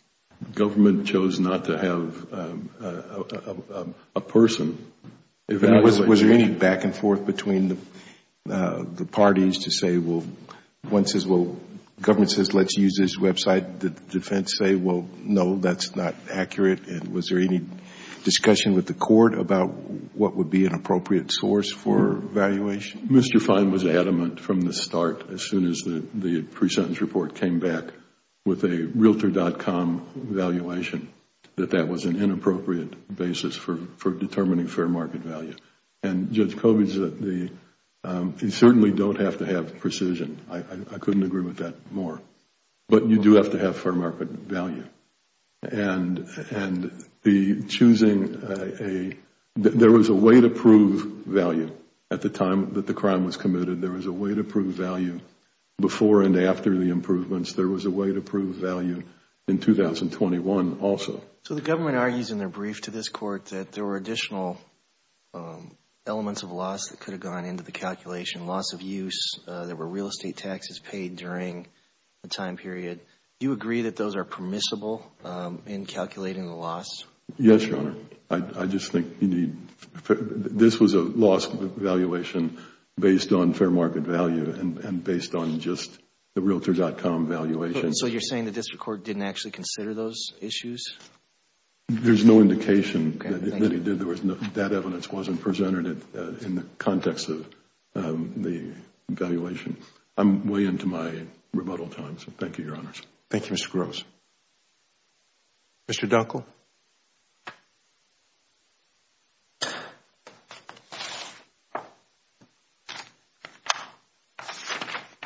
Government 0.54 1.08
chose 1.08 1.40
not 1.40 1.66
to 1.66 1.78
have 1.78 2.34
um, 2.34 3.96
a 4.16 4.22
person 4.22 4.92
evaluate. 5.48 6.08
Was 6.08 6.22
there 6.22 6.32
any 6.32 6.50
back 6.50 6.84
and 6.84 6.96
forth 6.96 7.26
between 7.26 7.70
Uh, 8.50 8.84
the 8.96 9.06
parties 9.06 9.60
to 9.60 9.72
say, 9.72 9.98
well, 9.98 10.22
one 10.90 11.06
says, 11.06 11.26
well, 11.26 11.56
government 12.02 12.30
says 12.30 12.54
let's 12.54 12.76
use 12.76 12.98
this 13.00 13.18
website, 13.18 13.80
the 13.80 13.90
defense 13.90 14.58
say, 14.58 14.76
well, 14.76 15.08
no, 15.18 15.56
that's 15.56 15.96
not 15.96 16.14
accurate, 16.30 16.86
and 16.88 17.14
was 17.14 17.28
there 17.28 17.40
any 17.40 17.62
discussion 18.26 18.76
with 18.76 18.86
the 18.86 18.94
court 18.94 19.34
about 19.34 19.68
what 20.14 20.36
would 20.36 20.50
be 20.50 20.66
an 20.66 20.74
appropriate 20.74 21.32
source 21.32 21.72
for 21.72 22.16
valuation? 22.16 23.08
Mr. 23.08 23.42
Fine 23.42 23.72
was 23.72 23.86
adamant 23.86 24.42
from 24.42 24.60
the 24.60 24.74
start, 24.74 25.30
as 25.30 25.42
soon 25.44 25.66
as 25.66 25.78
the 25.78 26.42
pre-sentence 26.42 27.00
report 27.00 27.36
came 27.36 27.60
back 27.60 27.86
with 28.46 28.66
a 28.66 28.92
Realtor.com 28.94 30.06
valuation, 30.16 31.08
that 31.56 31.72
that 31.72 31.88
was 31.88 32.04
an 32.04 32.22
inappropriate 32.22 33.16
basis 33.16 33.56
for 33.56 34.12
determining 34.12 34.68
fair 34.68 34.90
market 34.90 35.22
value. 35.22 35.56
And 36.02 36.34
Judge 36.34 36.58
Kobe 36.58 36.88
said 36.88 37.22
Um, 38.04 38.36
you 38.40 38.50
certainly 38.50 38.92
don't 38.92 39.20
have 39.20 39.38
to 39.38 39.46
have 39.46 39.80
precision. 39.80 40.42
I 40.50 40.98
couldn't 40.98 41.24
agree 41.24 41.42
with 41.42 41.58
that 41.58 41.92
more. 41.92 42.22
But 42.90 43.08
you 43.08 43.20
do 43.20 43.36
have 43.36 43.52
to 43.52 43.60
have 43.60 43.78
fair 43.78 43.94
market 43.94 44.28
value. 44.30 44.86
And 45.62 46.28
and 46.52 46.92
the 47.24 47.64
choosing 47.64 48.36
a, 48.44 49.18
there 49.56 49.92
was 49.92 50.10
a 50.10 50.14
way 50.14 50.42
to 50.42 50.50
prove 50.50 51.26
value 51.26 51.72
at 52.12 52.22
the 52.22 52.30
time 52.30 52.74
that 52.74 52.86
the 52.86 52.94
crime 52.94 53.24
was 53.24 53.38
committed. 53.38 53.82
There 53.82 53.92
was 53.92 54.06
a 54.06 54.12
way 54.12 54.36
to 54.36 54.44
prove 54.44 54.74
value 54.74 55.22
before 55.80 56.22
and 56.24 56.38
after 56.38 56.78
the 56.78 56.90
improvements. 56.90 57.54
There 57.54 57.68
was 57.68 57.86
a 57.86 57.92
way 57.92 58.12
to 58.12 58.22
prove 58.22 58.56
value 58.56 59.04
in 59.48 59.60
2021 59.60 60.80
also. 60.82 61.22
So 61.44 61.56
the 61.56 61.62
government 61.62 61.98
argues 61.98 62.32
in 62.32 62.38
their 62.38 62.50
brief 62.50 62.82
to 62.82 62.92
this 62.92 63.10
court 63.10 63.46
that 63.48 63.72
there 63.72 63.86
were 63.86 63.98
additional 63.98 64.60
um, 65.34 65.72
elements 66.06 66.44
of 66.44 66.52
loss 66.52 66.90
that 66.90 67.00
could 67.00 67.14
have 67.14 67.22
gone 67.22 67.46
into 67.46 67.64
the 67.64 67.72
calculation, 67.72 68.46
loss 68.46 68.74
of 68.74 68.82
use, 68.82 69.40
uh, 69.48 69.66
there 69.66 69.76
were 69.76 69.88
real 69.88 70.08
estate 70.08 70.38
taxes 70.38 70.80
paid 70.80 71.16
during 71.16 71.68
the 72.24 72.30
time 72.30 72.58
period. 72.58 73.00
Do 73.40 73.48
you 73.48 73.54
agree 73.54 73.84
that 73.84 73.96
those 73.96 74.16
are 74.16 74.24
permissible 74.24 75.10
um, 75.24 75.62
in 75.66 75.86
calculating 75.86 76.46
the 76.46 76.56
loss? 76.56 77.06
Yes, 77.38 77.66
Your 77.66 77.78
Honor. 77.78 77.96
I 78.30 78.66
just 78.66 78.92
think 78.92 79.22
you 79.22 79.28
need, 79.28 79.58
this 80.08 80.80
was 80.80 80.96
a 80.96 81.02
loss 81.02 81.46
valuation 81.46 82.58
based 83.00 83.32
on 83.32 83.54
fair 83.54 83.70
market 83.70 84.04
value 84.04 84.50
and 84.50 85.04
based 85.04 85.36
on 85.36 85.60
just 85.60 86.00
the 86.34 86.42
Realtor.com 86.42 87.28
valuation. 87.28 87.94
So 87.94 88.08
you're 88.08 88.22
saying 88.22 88.46
the 88.46 88.52
district 88.52 88.84
court 88.84 89.04
didn't 89.04 89.22
actually 89.22 89.52
consider 89.52 89.94
those 89.94 90.34
issues? 90.42 90.98
There's 91.90 92.24
no 92.24 92.40
indication 92.40 93.18
that 93.20 93.44
he 93.72 93.80
did. 93.80 94.00
That 94.54 94.72
evidence 94.72 95.12
wasn't 95.12 95.42
presented 95.42 96.02
uh, 96.16 96.46
in 96.46 96.56
the 96.56 96.66
context 96.78 97.30
of 97.30 97.48
um, 97.96 98.34
the 98.38 98.72
valuation. 99.10 99.78
I'm 100.18 100.48
way 100.48 100.66
into 100.66 100.86
my 100.86 101.12
rebuttal 101.54 101.88
time, 101.88 102.18
so 102.20 102.32
thank 102.38 102.58
you, 102.58 102.66
Your 102.66 102.76
Honors. 102.78 103.02
Thank 103.30 103.50
you, 103.50 103.56
Mr. 103.56 103.70
Gross. 103.70 104.04
Mr. 105.90 106.08
Dunkel. 106.08 106.46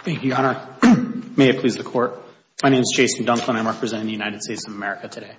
Thank 0.04 0.24
you, 0.24 0.30
Your 0.30 0.38
Honor. 0.38 0.68
May 1.38 1.50
it 1.50 1.60
please 1.60 1.76
the 1.76 1.84
Court. 1.84 2.18
My 2.64 2.70
name 2.70 2.82
is 2.82 2.94
Jason 2.96 3.26
Dunkel 3.26 3.50
and 3.50 3.58
I'm 3.58 3.68
representing 3.68 4.08
the 4.08 4.14
United 4.14 4.42
States 4.42 4.66
of 4.68 4.74
America 4.74 5.08
today. 5.10 5.36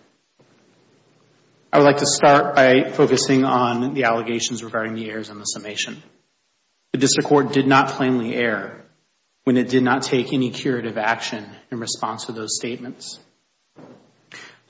I 1.71 1.77
would 1.77 1.85
like 1.85 1.99
to 1.99 2.07
start 2.07 2.55
by 2.57 2.91
focusing 2.93 3.45
on 3.45 3.93
the 3.93 4.05
allegations 4.05 4.65
regarding 4.65 4.95
the 4.95 5.11
errors 5.11 5.29
in 5.29 5.39
the 5.39 5.45
summation. 5.45 6.03
The 6.93 6.99
district 6.99 7.29
court 7.29 7.53
did 7.53 7.67
not 7.67 7.91
plainly 7.91 8.35
err 8.35 8.87
when 9.45 9.59
it 9.59 9.69
did 9.69 9.83
not 9.83 10.03
take 10.03 10.33
any 10.33 10.51
curative 10.51 10.97
action 10.97 11.47
in 11.71 11.79
response 11.79 12.25
to 12.27 12.33
those 12.33 12.57
statements. 12.57 13.19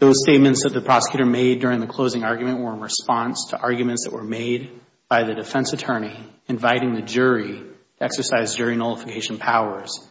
Those 0.00 0.21
statements 0.23 0.64
that 0.64 0.73
the 0.73 0.81
prosecutor 0.81 1.25
made 1.25 1.61
during 1.61 1.78
the 1.78 1.87
closing 1.87 2.25
argument 2.25 2.59
were 2.59 2.75
in 2.75 2.81
response 2.81 3.47
to 3.50 3.59
arguments 3.59 4.05
that 4.05 4.12
were 4.12 4.25
made 4.25 4.81
by 5.09 5.23
the 5.23 5.35
defense 5.35 5.73
attorney 5.73 6.19
inviting 6.49 6.95
the 6.95 7.02
jury 7.02 7.62
to 7.99 8.05
exercise 8.05 8.57
jury 8.57 8.76
nullification 8.76 9.38
powers, 9.38 10.05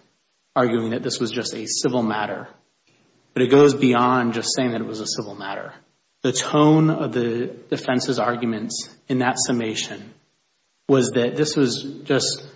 arguing 0.55 0.91
that 0.91 1.03
this 1.03 1.19
was 1.19 1.31
just 1.31 1.53
a 1.53 1.65
civil 1.67 2.01
matter. 2.01 2.47
But 3.33 3.43
it 3.43 3.51
goes 3.51 3.73
beyond 3.73 4.33
just 4.33 4.55
saying 4.55 4.71
that 4.71 4.79
it 4.79 4.87
was 4.87 5.01
a 5.01 5.07
civil 5.07 5.35
matter. 5.35 5.73
The 6.23 6.31
tone 6.31 6.89
of 6.89 7.13
the 7.13 7.47
defense's 7.69 8.19
arguments 8.19 8.89
in 9.07 9.19
that 9.19 9.35
summation 9.37 10.13
was 10.87 11.11
that 11.11 11.35
this 11.35 11.55
was 11.55 11.83
just 12.03 12.47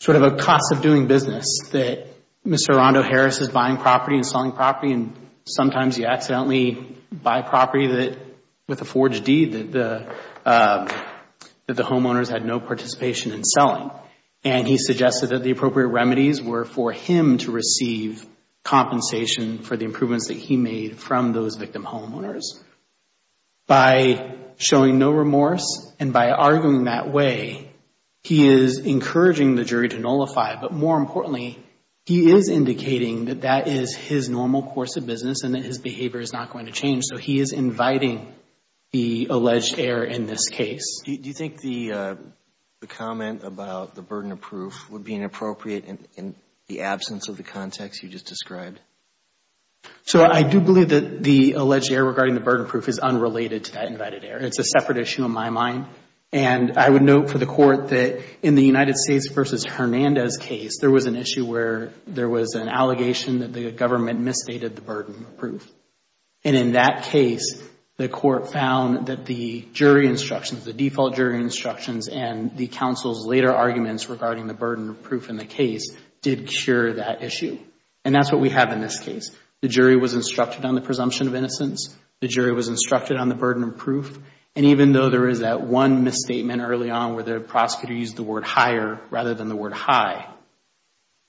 sort 0.00 0.16
of 0.16 0.22
a 0.22 0.36
cost 0.36 0.72
of 0.72 0.80
doing 0.80 1.06
business, 1.06 1.58
that 1.72 2.06
Mr. 2.46 2.76
Rondo 2.76 3.02
Harris 3.02 3.40
is 3.40 3.48
buying 3.48 3.78
property 3.78 4.16
and 4.16 4.24
selling 4.24 4.52
property, 4.52 4.92
and 4.92 5.12
sometimes 5.44 5.98
you 5.98 6.06
accidentally 6.06 6.96
buy 7.10 7.42
property 7.42 7.88
that 7.88 8.18
with 8.68 8.80
a 8.80 8.84
forged 8.84 9.24
deed 9.24 9.52
that 9.52 9.72
the 9.72 10.14
um 10.44 10.88
that 11.66 11.76
the 11.76 11.82
homeowners 11.82 12.30
had 12.30 12.44
no 12.44 12.60
participation 12.60 13.32
in 13.32 13.44
selling. 13.44 13.90
And 14.44 14.66
he 14.66 14.78
suggested 14.78 15.30
that 15.30 15.42
the 15.42 15.50
appropriate 15.50 15.88
remedies 15.88 16.40
were 16.40 16.64
for 16.64 16.92
him 16.92 17.38
to 17.38 17.50
receive 17.50 18.24
compensation 18.62 19.58
for 19.58 19.76
the 19.76 19.84
improvements 19.84 20.28
that 20.28 20.36
he 20.36 20.56
made 20.56 20.98
from 20.98 21.32
those 21.32 21.56
victim 21.56 21.84
homeowners. 21.84 22.44
By 23.68 24.34
showing 24.56 24.98
no 24.98 25.12
remorse 25.12 25.92
and 26.00 26.12
by 26.12 26.30
arguing 26.30 26.84
that 26.84 27.12
way, 27.12 27.70
he 28.24 28.48
is 28.48 28.78
encouraging 28.78 29.54
the 29.54 29.64
jury 29.64 29.88
to 29.90 29.98
nullify, 29.98 30.60
but 30.60 30.72
more 30.72 30.98
importantly, 30.98 31.64
he 32.04 32.32
is 32.32 32.48
indicating 32.48 33.26
that 33.26 33.42
that 33.42 33.68
is 33.68 33.94
his 33.94 34.30
normal 34.30 34.62
course 34.62 34.96
of 34.96 35.06
business 35.06 35.42
and 35.44 35.54
that 35.54 35.62
his 35.62 35.78
behavior 35.78 36.20
is 36.20 36.32
not 36.32 36.50
going 36.50 36.66
to 36.66 36.72
change. 36.72 37.04
So 37.06 37.18
he 37.18 37.38
is 37.38 37.52
inviting 37.52 38.32
the 38.92 39.26
alleged 39.28 39.78
error 39.78 40.04
in 40.04 40.26
this 40.26 40.48
case. 40.48 41.02
Do 41.04 41.12
you 41.12 41.34
think 41.34 41.58
uh, 41.58 42.16
the 42.80 42.86
comment 42.86 43.44
about 43.44 43.94
the 43.94 44.02
burden 44.02 44.32
of 44.32 44.40
proof 44.40 44.90
would 44.90 45.04
be 45.04 45.14
inappropriate 45.14 45.84
in 46.16 46.34
the 46.66 46.80
absence 46.80 47.28
of 47.28 47.36
the 47.36 47.42
context 47.42 48.02
you 48.02 48.08
just 48.08 48.26
described? 48.26 48.80
So 50.04 50.24
I 50.24 50.42
do 50.42 50.60
believe 50.60 50.90
that 50.90 51.22
the 51.22 51.52
alleged 51.52 51.90
error 51.92 52.04
regarding 52.04 52.34
the 52.34 52.40
burden 52.40 52.64
of 52.64 52.70
proof 52.70 52.88
is 52.88 52.98
unrelated 52.98 53.64
to 53.64 53.72
that 53.74 53.86
invited 53.88 54.24
error. 54.24 54.40
It's 54.40 54.58
a 54.58 54.64
separate 54.64 54.98
issue 54.98 55.24
in 55.24 55.30
my 55.30 55.50
mind. 55.50 55.86
And 56.30 56.76
I 56.76 56.88
would 56.90 57.02
note 57.02 57.30
for 57.30 57.38
the 57.38 57.46
Court 57.46 57.88
that 57.88 58.22
in 58.42 58.54
the 58.54 58.64
United 58.64 58.96
States 58.96 59.28
v. 59.28 59.68
Hernandez 59.68 60.36
case, 60.36 60.78
there 60.78 60.90
was 60.90 61.06
an 61.06 61.16
issue 61.16 61.46
where 61.46 61.92
there 62.06 62.28
was 62.28 62.54
an 62.54 62.68
allegation 62.68 63.38
that 63.38 63.52
the 63.52 63.70
government 63.70 64.20
misstated 64.20 64.76
the 64.76 64.82
burden 64.82 65.14
of 65.14 65.38
proof. 65.38 65.70
And 66.44 66.54
in 66.54 66.72
that 66.72 67.04
case, 67.04 67.62
the 67.96 68.08
Court 68.08 68.52
found 68.52 69.06
that 69.06 69.24
the 69.24 69.66
jury 69.72 70.06
instructions, 70.06 70.64
the 70.64 70.74
default 70.74 71.16
jury 71.16 71.40
instructions 71.40 72.08
and 72.08 72.56
the 72.56 72.68
counsel's 72.68 73.26
later 73.26 73.52
arguments 73.52 74.08
regarding 74.08 74.46
the 74.46 74.54
burden 74.54 74.90
of 74.90 75.02
proof 75.02 75.30
in 75.30 75.36
the 75.36 75.46
case 75.46 75.96
did 76.20 76.46
cure 76.46 76.94
that 76.94 77.22
issue. 77.22 77.58
And 78.04 78.14
that's 78.14 78.30
what 78.30 78.40
we 78.40 78.50
have 78.50 78.72
in 78.72 78.80
this 78.80 79.00
case. 79.00 79.30
The 79.60 79.68
jury 79.68 79.96
was 79.96 80.14
instructed 80.14 80.64
on 80.64 80.74
the 80.74 80.80
presumption 80.80 81.26
of 81.26 81.34
innocence. 81.34 81.96
The 82.20 82.28
jury 82.28 82.52
was 82.52 82.68
instructed 82.68 83.16
on 83.16 83.28
the 83.28 83.34
burden 83.34 83.64
of 83.64 83.76
proof. 83.76 84.18
And 84.54 84.66
even 84.66 84.92
though 84.92 85.10
there 85.10 85.28
is 85.28 85.40
that 85.40 85.62
one 85.62 86.04
misstatement 86.04 86.62
early 86.62 86.90
on 86.90 87.14
where 87.14 87.24
the 87.24 87.40
prosecutor 87.40 87.94
used 87.94 88.16
the 88.16 88.22
word 88.22 88.44
higher 88.44 89.00
rather 89.10 89.34
than 89.34 89.48
the 89.48 89.56
word 89.56 89.72
high, 89.72 90.26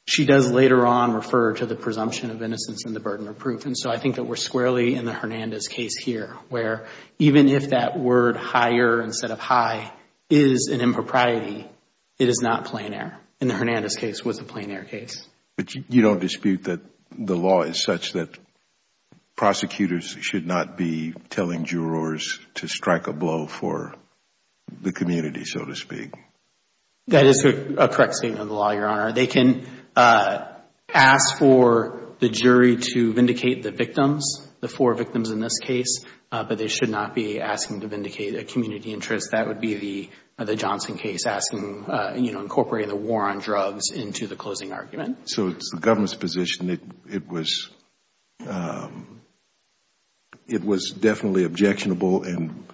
she 0.08 0.26
does 0.26 0.52
later 0.52 0.88
on 0.88 1.14
refer 1.14 1.54
to 1.54 1.68
the 1.68 1.76
presumption 1.76 2.32
of 2.32 2.42
innocence 2.42 2.86
and 2.86 2.96
the 2.96 3.00
burden 3.00 3.28
of 3.28 3.38
proof. 3.38 3.68
And 3.68 3.78
so 3.78 3.92
I 3.92 4.00
think 4.00 4.16
that 4.16 4.24
we're 4.24 4.36
squarely 4.36 4.96
in 4.96 5.06
the 5.06 5.14
Hernandez 5.14 5.68
case 5.68 5.96
here, 5.98 6.36
where 6.50 6.88
even 7.20 7.48
if 7.48 7.70
that 7.70 8.00
word 8.00 8.36
higher 8.36 9.02
instead 9.04 9.30
of 9.30 9.40
high 9.40 9.94
is 10.30 10.70
an 10.72 10.82
impropriety, 10.82 11.70
it 12.18 12.28
is 12.28 12.42
not 12.42 12.66
plain 12.66 12.94
error. 12.94 13.18
In 13.40 13.48
the 13.48 13.54
Hernandez 13.54 13.96
case, 13.96 14.26
was 14.26 14.40
a 14.40 14.44
plain 14.44 14.72
error 14.72 14.84
case. 14.84 15.26
But 15.56 15.76
you 15.76 16.02
don't 16.02 16.20
dispute 16.20 16.64
that 16.64 16.82
the 17.18 17.36
law 17.36 17.64
is 17.64 17.82
such 17.82 18.14
that 18.14 18.38
prosecutors 19.36 20.18
should 20.22 20.46
not 20.46 20.78
be 20.78 21.14
telling 21.30 21.66
jurors 21.66 22.40
to 22.56 22.68
strike 22.68 23.08
a 23.08 23.14
blow 23.14 23.48
for 23.48 23.96
the 24.82 24.92
community, 24.92 25.46
so 25.46 25.64
to 25.66 25.76
speak? 25.76 26.14
That 27.08 27.26
is 27.26 27.44
a 27.46 27.88
correct 27.88 28.16
statement 28.16 28.42
of 28.42 28.50
the 28.50 28.54
law, 28.54 28.72
Your 28.72 28.88
Honor. 28.88 29.14
They 29.14 29.28
can 29.28 29.66
uh, 29.96 30.46
ask 30.94 31.40
for 31.40 32.09
the 32.20 32.30
jury 32.30 32.78
to 32.78 33.14
vindicate 33.14 33.64
the 33.64 33.72
victims, 33.72 34.48
the 34.60 34.68
four 34.68 34.94
victims 34.94 35.32
in 35.32 35.40
this 35.40 35.60
case, 35.60 36.04
uh, 36.32 36.44
but 36.44 36.58
they 36.58 36.68
should 36.68 36.90
not 36.90 37.16
be 37.16 37.42
asking 37.42 37.82
to 37.82 37.88
vindicate 37.88 38.36
a 38.36 38.44
community 38.44 38.94
interest. 38.94 39.32
That 39.32 39.48
would 39.48 39.62
be 39.62 39.76
the 39.76 40.10
uh, 40.38 40.56
Johnson 40.56 40.98
case, 40.98 41.26
asking, 41.26 41.86
uh, 41.88 42.14
you 42.16 42.32
know, 42.32 42.42
incorporating 42.42 42.90
the 42.90 42.96
war 42.96 43.30
on 43.30 43.40
drugs 43.40 43.92
into 43.92 44.28
the 44.28 44.36
closing 44.36 44.74
argument. 44.74 45.30
So 45.30 45.48
it's 45.48 45.72
the 45.72 45.80
government's 45.80 46.16
position 46.16 46.68
that 46.68 46.82
it 47.10 47.28
was 47.28 47.70
uh, 48.48 48.90
it 50.48 50.64
was 50.64 50.92
definitely 50.92 51.44
objectionable 51.44 52.24
and 52.24 52.66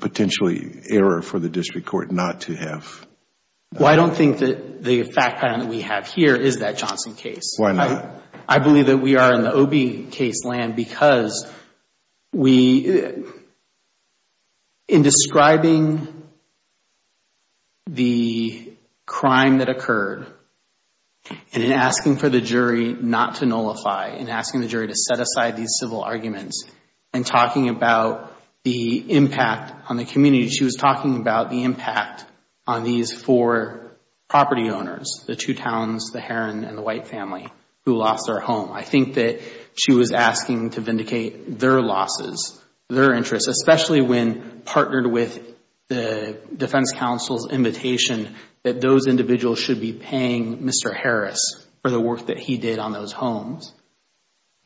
potentially 0.00 0.82
error 0.88 1.22
for 1.22 1.38
the 1.38 1.48
district 1.48 1.86
court 1.86 2.10
not 2.10 2.42
to 2.42 2.54
have? 2.54 3.06
Well, 3.72 3.86
I 3.86 3.96
don't 3.96 4.14
think 4.14 4.38
that 4.38 4.82
the 4.82 5.02
fact 5.02 5.40
pattern 5.40 5.60
that 5.60 5.68
we 5.68 5.82
have 5.82 6.06
here 6.06 6.34
is 6.34 6.58
that 6.58 6.78
Johnson 6.78 7.14
case. 7.14 7.56
Why 7.58 7.72
not? 7.72 8.25
I 8.48 8.58
believe 8.60 8.86
that 8.86 8.98
we 8.98 9.16
are 9.16 9.34
in 9.34 9.42
the 9.42 9.54
OB 9.54 10.12
case 10.12 10.44
land 10.44 10.76
because 10.76 11.50
we, 12.32 13.12
in 14.88 15.02
describing 15.02 16.28
the 17.88 18.72
crime 19.04 19.58
that 19.58 19.68
occurred 19.68 20.26
and 21.52 21.62
in 21.62 21.72
asking 21.72 22.16
for 22.16 22.28
the 22.28 22.40
jury 22.40 22.92
not 22.92 23.36
to 23.36 23.46
nullify 23.46 24.08
and 24.08 24.30
asking 24.30 24.60
the 24.60 24.68
jury 24.68 24.86
to 24.86 24.94
set 24.94 25.18
aside 25.18 25.56
these 25.56 25.76
civil 25.80 26.02
arguments 26.02 26.64
and 27.12 27.26
talking 27.26 27.68
about 27.68 28.32
the 28.62 29.10
impact 29.12 29.72
on 29.90 29.96
the 29.96 30.04
community, 30.04 30.48
she 30.48 30.64
was 30.64 30.74
talking 30.74 31.16
about 31.16 31.50
the 31.50 31.64
impact 31.64 32.24
on 32.66 32.84
these 32.84 33.12
four 33.12 33.92
property 34.28 34.70
owners, 34.70 35.24
the 35.26 35.36
two 35.36 35.54
towns, 35.54 36.10
the 36.12 36.20
Heron 36.20 36.64
and 36.64 36.76
the 36.76 36.82
White 36.82 37.06
family, 37.06 37.48
who 37.86 37.96
lost 37.96 38.26
their 38.26 38.40
home. 38.40 38.72
I 38.72 38.82
think 38.82 39.14
that 39.14 39.40
she 39.74 39.92
was 39.92 40.12
asking 40.12 40.70
to 40.70 40.80
vindicate 40.80 41.58
their 41.58 41.80
losses, 41.80 42.60
their 42.88 43.14
interests, 43.14 43.48
especially 43.48 44.00
when 44.00 44.62
partnered 44.64 45.06
with 45.06 45.40
the 45.88 46.36
defense 46.54 46.92
counsel's 46.92 47.48
invitation 47.50 48.34
that 48.64 48.80
those 48.80 49.06
individuals 49.06 49.60
should 49.60 49.80
be 49.80 49.92
paying 49.92 50.58
Mr. 50.58 50.94
Harris 50.94 51.64
for 51.82 51.90
the 51.90 52.00
work 52.00 52.26
that 52.26 52.38
he 52.38 52.58
did 52.58 52.80
on 52.80 52.92
those 52.92 53.12
homes. 53.12 53.72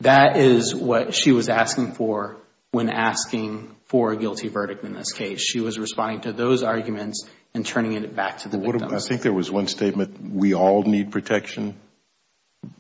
That 0.01 0.39
is 0.39 0.75
what 0.75 1.15
she 1.15 1.33
was 1.33 1.51
asking 1.51 1.93
for 1.93 2.39
when 2.71 2.89
asking 2.89 3.77
for 3.85 4.13
a 4.13 4.17
guilty 4.17 4.49
verdict 4.49 4.85
in 4.85 4.95
this 4.95 5.13
case. 5.13 5.43
She 5.43 5.61
was 5.61 5.79
responding 5.79 6.23
to 6.23 6.33
those 6.33 6.63
arguments 6.63 7.29
and 7.53 7.67
turning 7.67 7.93
it 7.93 8.17
back 8.17 8.39
to 8.39 8.49
the 8.49 8.57
victims. 8.57 8.93
I 8.93 9.07
think 9.07 9.21
there 9.21 9.33
was 9.33 9.51
one 9.51 9.67
statement, 9.67 10.33
we 10.33 10.55
all 10.55 10.85
need 10.85 11.11
protection 11.11 11.75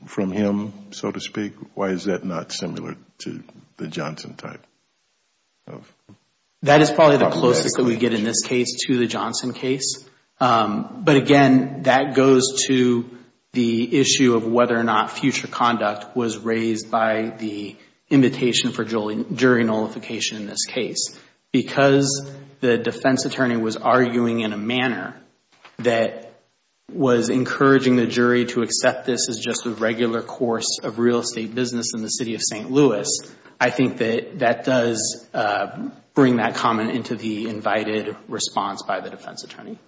from 0.07 0.31
him, 0.33 0.73
so 0.91 1.11
to 1.11 1.21
speak. 1.21 1.55
Why 1.75 1.91
is 1.91 2.05
that 2.05 2.25
not 2.25 2.53
similar 2.53 2.97
to 3.19 3.43
the 3.77 3.89
Johnson 3.89 4.35
type? 4.35 4.67
That 6.63 6.81
is 6.81 6.91
probably 6.91 7.19
the 7.19 7.31
closest 7.31 7.77
that 7.77 7.85
we 7.85 7.97
get 7.97 8.13
in 8.13 8.25
this 8.25 8.43
case 8.43 8.87
to 8.87 8.99
the 8.99 9.07
Johnson 9.07 9.53
case. 9.53 10.05
Um, 10.41 11.03
but 11.05 11.17
again, 11.17 11.83
that 11.83 12.15
goes 12.15 12.65
to 12.67 13.09
the 13.53 13.99
issue 13.99 14.35
of 14.35 14.47
whether 14.47 14.77
or 14.77 14.85
not 14.85 15.11
future 15.11 15.49
conduct 15.49 16.17
was 16.17 16.39
raised 16.39 16.91
by 16.91 17.35
the 17.39 17.77
invitation 18.09 18.73
for 18.73 18.85
jury 18.85 19.65
nullification 19.65 20.39
in 20.39 20.47
this 20.47 20.67
case. 20.67 21.19
Because 21.53 22.31
the 22.61 22.79
defense 22.79 23.25
attorney 23.25 23.57
was 23.57 23.77
arguing 23.77 24.41
in 24.41 24.53
a 24.53 24.57
manner 24.57 25.17
that 25.79 26.30
was 26.93 27.31
encouraging 27.31 27.97
the 27.97 28.07
jury 28.07 28.47
to 28.47 28.63
accept 28.63 29.07
this 29.07 29.29
as 29.29 29.39
just 29.39 29.67
a 29.67 29.71
regular 29.71 30.23
course 30.23 30.79
of 30.83 30.99
real 30.99 31.19
estate 31.19 31.55
business 31.55 31.93
in 31.95 32.03
the 32.03 32.09
city 32.09 32.35
of 32.35 32.43
St. 32.43 32.71
Louis, 32.71 33.09
I 33.61 33.71
think 33.71 33.99
that 33.99 34.39
that 34.39 34.65
does 34.65 35.29
uh, 35.35 35.91
bring 36.15 36.37
that 36.37 36.55
comment 36.55 36.91
into 36.91 37.15
the 37.15 37.49
invited 37.49 38.17
response 38.29 38.83
by 38.83 39.01
the 39.01 39.11
defense 39.11 39.45
attorney. 39.45 39.79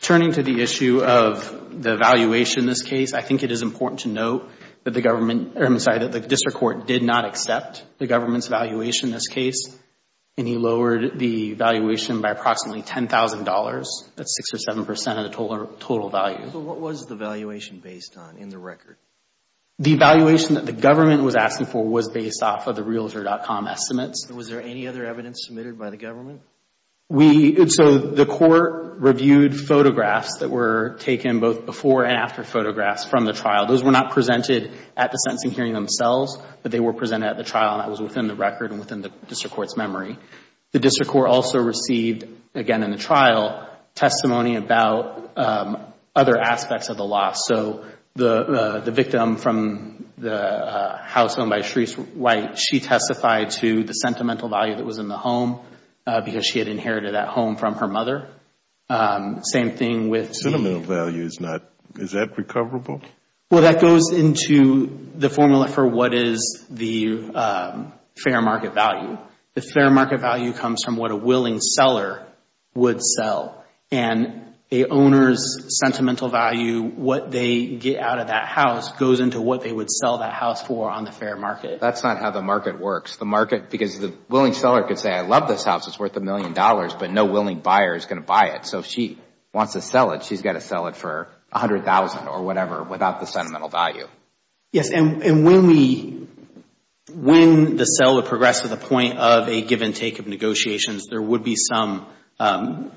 Turning 0.00 0.32
to 0.32 0.42
the 0.42 0.62
issue 0.62 1.02
of 1.02 1.82
the 1.82 1.96
valuation 1.96 2.60
in 2.60 2.66
this 2.66 2.82
case, 2.82 3.12
I 3.12 3.20
think 3.20 3.42
it 3.42 3.52
is 3.52 3.62
important 3.62 4.00
to 4.00 4.08
note 4.08 4.50
that 4.84 4.92
the 4.92 5.02
government, 5.02 5.56
I'm 5.56 5.78
sorry, 5.78 5.98
that 5.98 6.12
the 6.12 6.20
district 6.20 6.56
court 6.56 6.86
did 6.86 7.02
not 7.02 7.26
accept 7.26 7.84
the 7.98 8.06
government's 8.06 8.46
valuation 8.46 9.10
in 9.10 9.14
this 9.14 9.28
case. 9.28 9.78
And 10.40 10.48
he 10.48 10.56
lowered 10.56 11.18
the 11.18 11.52
valuation 11.52 12.22
by 12.22 12.30
approximately 12.30 12.80
$10,000. 12.80 13.84
That's 14.16 14.36
6 14.36 14.54
or 14.54 14.58
7 14.58 14.86
percent 14.86 15.18
of 15.18 15.30
the 15.30 15.76
total 15.78 16.08
value. 16.08 16.50
So 16.50 16.60
what 16.60 16.80
was 16.80 17.04
the 17.04 17.14
valuation 17.14 17.80
based 17.80 18.16
on 18.16 18.38
in 18.38 18.48
the 18.48 18.56
record? 18.56 18.96
The 19.78 19.96
valuation 19.96 20.54
that 20.54 20.64
the 20.64 20.72
government 20.72 21.24
was 21.24 21.36
asking 21.36 21.66
for 21.66 21.84
was 21.84 22.08
based 22.08 22.42
off 22.42 22.66
of 22.68 22.74
the 22.74 22.82
Realtor.com 22.82 23.68
estimates. 23.68 24.30
Was 24.30 24.48
there 24.48 24.62
any 24.62 24.88
other 24.88 25.04
evidence 25.04 25.44
submitted 25.46 25.78
by 25.78 25.90
the 25.90 25.98
government? 25.98 26.40
We 27.10 27.68
so 27.68 27.98
the 27.98 28.24
court 28.24 29.00
reviewed 29.00 29.58
photographs 29.58 30.38
that 30.38 30.48
were 30.48 30.96
taken 31.00 31.40
both 31.40 31.66
before 31.66 32.04
and 32.04 32.16
after 32.16 32.44
photographs 32.44 33.04
from 33.04 33.24
the 33.24 33.32
trial. 33.32 33.66
Those 33.66 33.82
were 33.82 33.90
not 33.90 34.12
presented 34.12 34.70
at 34.96 35.10
the 35.10 35.16
sentencing 35.16 35.50
hearing 35.50 35.72
themselves, 35.72 36.38
but 36.62 36.70
they 36.70 36.78
were 36.78 36.92
presented 36.92 37.26
at 37.28 37.36
the 37.36 37.42
trial 37.42 37.72
and 37.72 37.80
that 37.80 37.90
was 37.90 38.00
within 38.00 38.28
the 38.28 38.36
record 38.36 38.70
and 38.70 38.78
within 38.78 39.02
the 39.02 39.10
district 39.26 39.56
court's 39.56 39.76
memory. 39.76 40.18
The 40.70 40.78
district 40.78 41.10
court 41.10 41.28
also 41.28 41.58
received, 41.58 42.28
again 42.54 42.84
in 42.84 42.92
the 42.92 42.96
trial, 42.96 43.68
testimony 43.96 44.54
about 44.54 45.32
um, 45.36 45.78
other 46.14 46.38
aspects 46.38 46.90
of 46.90 46.96
the 46.96 47.04
loss. 47.04 47.44
So 47.44 47.86
the 48.14 48.34
uh, 48.36 48.80
the 48.84 48.92
victim 48.92 49.34
from 49.34 50.12
the 50.16 50.36
uh, 50.36 51.02
house 51.02 51.36
owned 51.38 51.50
by 51.50 51.62
Sharice 51.62 51.96
White, 52.14 52.56
she 52.56 52.78
testified 52.78 53.50
to 53.62 53.82
the 53.82 53.94
sentimental 53.94 54.48
value 54.48 54.76
that 54.76 54.86
was 54.86 54.98
in 54.98 55.08
the 55.08 55.16
home 55.16 55.58
Uh, 56.10 56.20
because 56.20 56.44
she 56.44 56.58
had 56.58 56.66
inherited 56.66 57.14
that 57.14 57.28
home 57.28 57.54
from 57.54 57.76
her 57.76 57.86
mother. 57.86 58.26
Um, 58.88 59.44
same 59.44 59.76
thing 59.76 60.08
with... 60.08 60.34
Sentimental 60.34 60.80
value 60.80 61.22
is 61.22 61.38
not, 61.38 61.62
is 62.00 62.10
that 62.10 62.36
recoverable? 62.36 63.00
Well, 63.48 63.62
that 63.62 63.80
goes 63.80 64.10
into 64.10 65.08
the 65.14 65.30
formula 65.30 65.68
for 65.68 65.86
what 65.86 66.12
is 66.12 66.66
the 66.68 67.30
um, 67.32 67.92
fair 68.24 68.42
market 68.42 68.74
value. 68.74 69.18
The 69.54 69.62
fair 69.62 69.88
market 69.88 70.20
value 70.20 70.52
comes 70.52 70.82
from 70.84 70.96
what 70.96 71.12
a 71.12 71.16
willing 71.16 71.60
seller 71.60 72.26
would 72.74 73.00
sell. 73.00 73.64
And 73.92 74.49
a 74.72 74.86
owner's 74.86 75.66
sentimental 75.80 76.28
value, 76.28 76.82
what 76.82 77.32
they 77.32 77.66
get 77.66 78.00
out 78.00 78.20
of 78.20 78.28
that 78.28 78.46
house, 78.46 78.92
goes 78.92 79.18
into 79.18 79.40
what 79.40 79.62
they 79.62 79.72
would 79.72 79.90
sell 79.90 80.18
that 80.18 80.32
house 80.32 80.62
for 80.64 80.88
on 80.88 81.04
the 81.04 81.10
fair 81.10 81.36
market. 81.36 81.80
That's 81.80 82.04
not 82.04 82.18
how 82.18 82.30
the 82.30 82.42
market 82.42 82.78
works. 82.78 83.16
The 83.16 83.24
market, 83.24 83.68
because 83.68 83.98
the 83.98 84.14
willing 84.28 84.52
seller 84.52 84.84
could 84.84 84.98
say, 84.98 85.10
I 85.10 85.22
love 85.22 85.48
this 85.48 85.64
house, 85.64 85.88
it's 85.88 85.98
worth 85.98 86.16
a 86.16 86.20
million 86.20 86.52
dollars, 86.52 86.94
but 86.94 87.10
no 87.10 87.24
willing 87.24 87.58
buyer 87.58 87.96
is 87.96 88.06
going 88.06 88.20
to 88.20 88.26
buy 88.26 88.50
it. 88.50 88.64
So 88.64 88.78
if 88.78 88.86
she 88.86 89.18
wants 89.52 89.72
to 89.72 89.80
sell 89.80 90.12
it, 90.12 90.22
she's 90.22 90.42
got 90.42 90.52
to 90.52 90.60
sell 90.60 90.86
it 90.86 90.94
for 90.94 91.26
100,000 91.50 92.28
or 92.28 92.42
whatever 92.42 92.84
without 92.84 93.18
the 93.18 93.26
sentimental 93.26 93.68
value. 93.68 94.06
Yes, 94.72 94.90
and 94.90 95.44
when 95.44 95.66
we, 95.66 96.28
when 97.12 97.76
the 97.76 97.86
sale 97.86 98.14
would 98.14 98.26
progress 98.26 98.60
to 98.60 98.68
the 98.68 98.76
point 98.76 99.18
of 99.18 99.48
a 99.48 99.62
give 99.62 99.82
and 99.82 99.96
take 99.96 100.20
of 100.20 100.28
negotiations, 100.28 101.06
there 101.10 101.20
would 101.20 101.42
be 101.42 101.56
some 101.56 102.06
Um, 102.40 102.90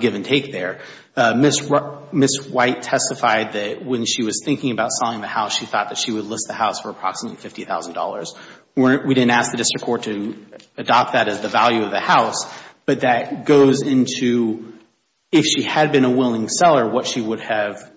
give 0.00 0.14
and 0.16 0.24
take 0.24 0.50
there. 0.50 0.80
Uh, 1.16 1.32
Ms. 1.34 2.48
White 2.50 2.82
testified 2.82 3.52
that 3.52 3.84
when 3.84 4.04
she 4.04 4.24
was 4.24 4.42
thinking 4.44 4.72
about 4.72 4.90
selling 4.90 5.20
the 5.20 5.28
house, 5.28 5.56
she 5.56 5.64
thought 5.64 5.90
that 5.90 5.98
she 5.98 6.10
would 6.10 6.24
list 6.24 6.46
the 6.48 6.54
house 6.54 6.80
for 6.80 6.90
approximately 6.90 7.38
$50,000. 7.38 9.06
We 9.06 9.14
didn't 9.14 9.30
ask 9.30 9.52
the 9.52 9.58
district 9.58 9.84
court 9.84 10.02
to 10.04 10.44
adopt 10.76 11.12
that 11.12 11.28
as 11.28 11.40
the 11.40 11.48
value 11.48 11.84
of 11.84 11.92
the 11.92 12.00
house, 12.00 12.52
but 12.84 13.02
that 13.02 13.44
goes 13.44 13.82
into, 13.82 14.72
if 15.30 15.44
she 15.44 15.62
had 15.62 15.92
been 15.92 16.04
a 16.04 16.10
willing 16.10 16.48
seller, 16.48 16.88
what 16.90 17.06
she 17.06 17.20
would 17.20 17.40
have 17.40 17.92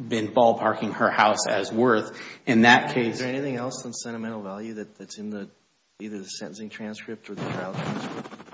been 0.00 0.28
ballparking 0.28 0.94
her 0.94 1.10
house 1.10 1.46
as 1.48 1.72
worth. 1.72 2.16
In 2.46 2.62
that 2.62 2.94
case... 2.94 3.14
Is 3.14 3.20
there 3.20 3.28
anything 3.28 3.56
else 3.56 3.82
than 3.82 3.92
sentimental 3.92 4.42
value 4.42 4.74
that's 4.74 5.18
in 5.18 5.30
the 5.30 5.48
either 6.00 6.18
the 6.18 6.24
sentencing 6.24 6.70
transcript 6.70 7.30
or 7.30 7.34
the 7.34 7.42
trial 7.42 7.72
transcript? 7.72 8.53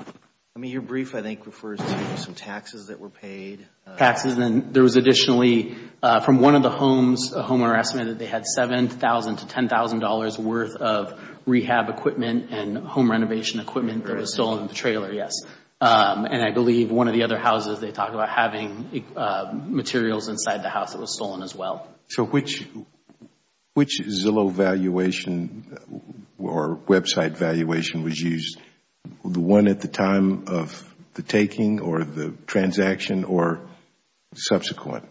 I 0.57 0.59
mean, 0.59 0.73
your 0.73 0.83
brief, 0.83 1.15
I 1.15 1.23
think, 1.23 1.47
refers 1.47 1.79
to 1.79 2.17
some 2.17 2.35
taxes 2.35 2.89
that 2.89 2.99
were 2.99 3.09
paid. 3.09 3.65
Uh, 3.87 3.95
taxes, 3.97 4.37
and 4.37 4.75
there 4.75 4.83
was 4.83 4.97
additionally, 4.97 5.77
uh, 6.03 6.19
from 6.21 6.41
one 6.41 6.57
of 6.57 6.65
the 6.65 6.71
homes, 6.71 7.33
a 7.33 7.45
homeowner 7.45 7.79
estimated 7.79 8.19
they 8.19 8.27
had 8.27 8.45
7,000 8.45 9.37
to 9.37 9.47
$10,000 9.47 10.39
worth 10.39 10.75
of 10.75 11.15
rehab 11.47 11.89
equipment 11.89 12.51
and 12.51 12.77
home 12.79 13.09
renovation 13.09 13.61
equipment 13.61 14.05
that 14.07 14.17
was 14.17 14.33
stolen 14.35 14.63
in 14.63 14.67
the 14.67 14.75
trailer, 14.75 15.13
yes. 15.13 15.35
Um, 15.81 16.25
and 16.25 16.43
I 16.43 16.51
believe 16.51 16.91
one 16.91 17.07
of 17.07 17.15
the 17.15 17.23
other 17.23 17.39
houses, 17.39 17.79
they 17.79 17.93
talked 17.93 18.13
about 18.13 18.29
having 18.29 19.05
uh, 19.17 19.53
materials 19.55 20.29
inside 20.29 20.65
the 20.65 20.69
house 20.69 20.95
that 20.95 21.01
was 21.01 21.15
stolen 21.15 21.45
as 21.45 21.55
well. 21.55 21.87
So 22.09 22.25
which 22.25 22.67
Zillow 23.77 24.51
valuation 24.51 25.79
or 26.39 26.77
website 26.89 27.37
valuation 27.37 28.03
was 28.03 28.19
used? 28.19 28.59
The 29.25 29.41
one 29.41 29.69
at 29.69 29.81
the 29.81 29.89
time 29.89 30.45
of 30.47 30.87
the 31.15 31.23
taking 31.23 31.81
or 31.81 32.05
the 32.05 32.33
transaction 32.47 33.25
or 33.25 33.61
subsequent? 34.35 35.09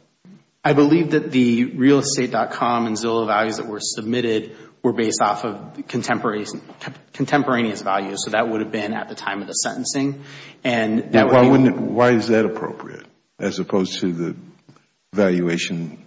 I 0.64 0.74
believe 0.74 1.12
that 1.12 1.32
the 1.32 1.66
realestate.com 1.72 2.86
and 2.88 2.96
Zillow 2.98 3.26
values 3.28 3.58
that 3.58 3.68
were 3.68 3.80
submitted 3.80 4.56
were 4.84 4.94
based 4.94 5.22
off 5.22 5.44
of 5.44 5.88
contemporaneous 5.88 7.82
values, 7.82 8.24
so 8.24 8.32
that 8.32 8.48
would 8.48 8.62
have 8.62 8.72
been 8.72 8.94
at 8.94 9.10
the 9.10 9.16
time 9.16 9.42
of 9.42 9.48
the 9.48 9.54
sentencing. 9.54 10.24
Why 10.64 12.12
is 12.12 12.28
that 12.28 12.46
appropriate 12.46 13.06
as 13.40 13.60
opposed 13.60 14.00
to 14.02 14.14
the 14.14 14.36
valuation 15.14 16.06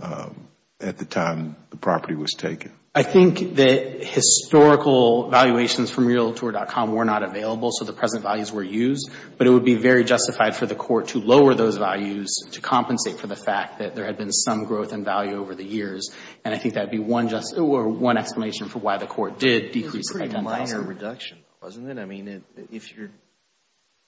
um, 0.00 0.48
at 0.80 0.98
the 0.98 1.04
time 1.04 1.56
the 1.70 1.76
property 1.76 2.14
was 2.14 2.32
taken? 2.32 2.72
I 2.98 3.02
think 3.02 3.56
that 3.56 4.02
historical 4.02 5.28
valuations 5.28 5.90
from 5.90 6.06
realtor.com 6.06 6.92
were 6.92 7.04
not 7.04 7.22
available, 7.22 7.70
so 7.70 7.84
the 7.84 7.92
present 7.92 8.22
values 8.22 8.50
were 8.50 8.62
used, 8.62 9.10
but 9.36 9.46
it 9.46 9.50
would 9.50 9.66
be 9.66 9.74
very 9.74 10.02
justified 10.02 10.56
for 10.56 10.64
the 10.64 10.74
court 10.74 11.08
to 11.08 11.18
lower 11.18 11.52
those 11.54 11.76
values 11.76 12.46
to 12.52 12.62
compensate 12.62 13.18
for 13.18 13.26
the 13.26 13.36
fact 13.36 13.80
that 13.80 13.94
there 13.94 14.06
had 14.06 14.16
been 14.16 14.32
some 14.32 14.64
growth 14.64 14.94
in 14.94 15.04
value 15.04 15.36
over 15.38 15.54
the 15.54 15.62
years. 15.62 16.10
And 16.42 16.54
I 16.54 16.56
think 16.56 16.72
that 16.72 16.84
would 16.84 16.90
be 16.90 16.98
one 16.98 17.28
just 17.28 17.58
or 17.58 17.86
one 17.86 18.16
explanation 18.16 18.70
for 18.70 18.78
why 18.78 18.96
the 18.96 19.06
court 19.06 19.38
did 19.38 19.72
decrease 19.72 20.10
it 20.14 20.18
by 20.18 20.28
$10,000. 20.28 20.30
It 20.30 20.32
was 20.32 20.40
a 20.40 20.42
pretty 20.42 20.42
minor 20.42 20.80
reduction, 20.80 21.38
wasn't 21.60 21.90
it? 21.90 21.98
I 21.98 22.06
mean, 22.06 22.44
if 22.72 22.96
you're, 22.96 23.10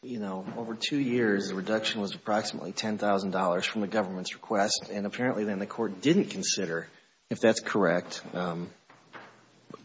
you 0.02 0.18
know, 0.18 0.46
over 0.56 0.74
two 0.74 0.98
years, 0.98 1.48
the 1.48 1.56
reduction 1.56 2.00
was 2.00 2.14
approximately 2.14 2.72
$10,000 2.72 3.64
from 3.66 3.82
the 3.82 3.86
government's 3.86 4.32
request, 4.32 4.88
and 4.90 5.04
apparently 5.04 5.44
then 5.44 5.58
the 5.58 5.66
court 5.66 6.00
didn't 6.00 6.30
consider, 6.30 6.88
if 7.28 7.38
that's 7.40 7.60
correct, 7.60 8.22
um, 8.32 8.70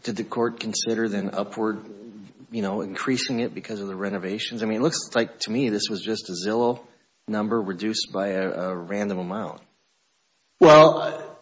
did 0.02 0.16
the 0.16 0.24
court 0.24 0.60
consider 0.60 1.08
then 1.08 1.30
upward, 1.32 1.84
you 2.50 2.62
know, 2.62 2.80
increasing 2.82 3.40
it 3.40 3.54
because 3.54 3.80
of 3.80 3.88
the 3.88 3.96
renovations? 3.96 4.62
I 4.62 4.66
mean, 4.66 4.78
it 4.78 4.82
looks 4.82 5.10
like 5.14 5.40
to 5.40 5.50
me 5.50 5.68
this 5.70 5.88
was 5.88 6.00
just 6.00 6.28
a 6.28 6.32
Zillow 6.32 6.80
number 7.26 7.60
reduced 7.60 8.12
by 8.12 8.28
a 8.28 8.74
random 8.74 9.18
amount. 9.18 9.60
Well, 10.60 11.38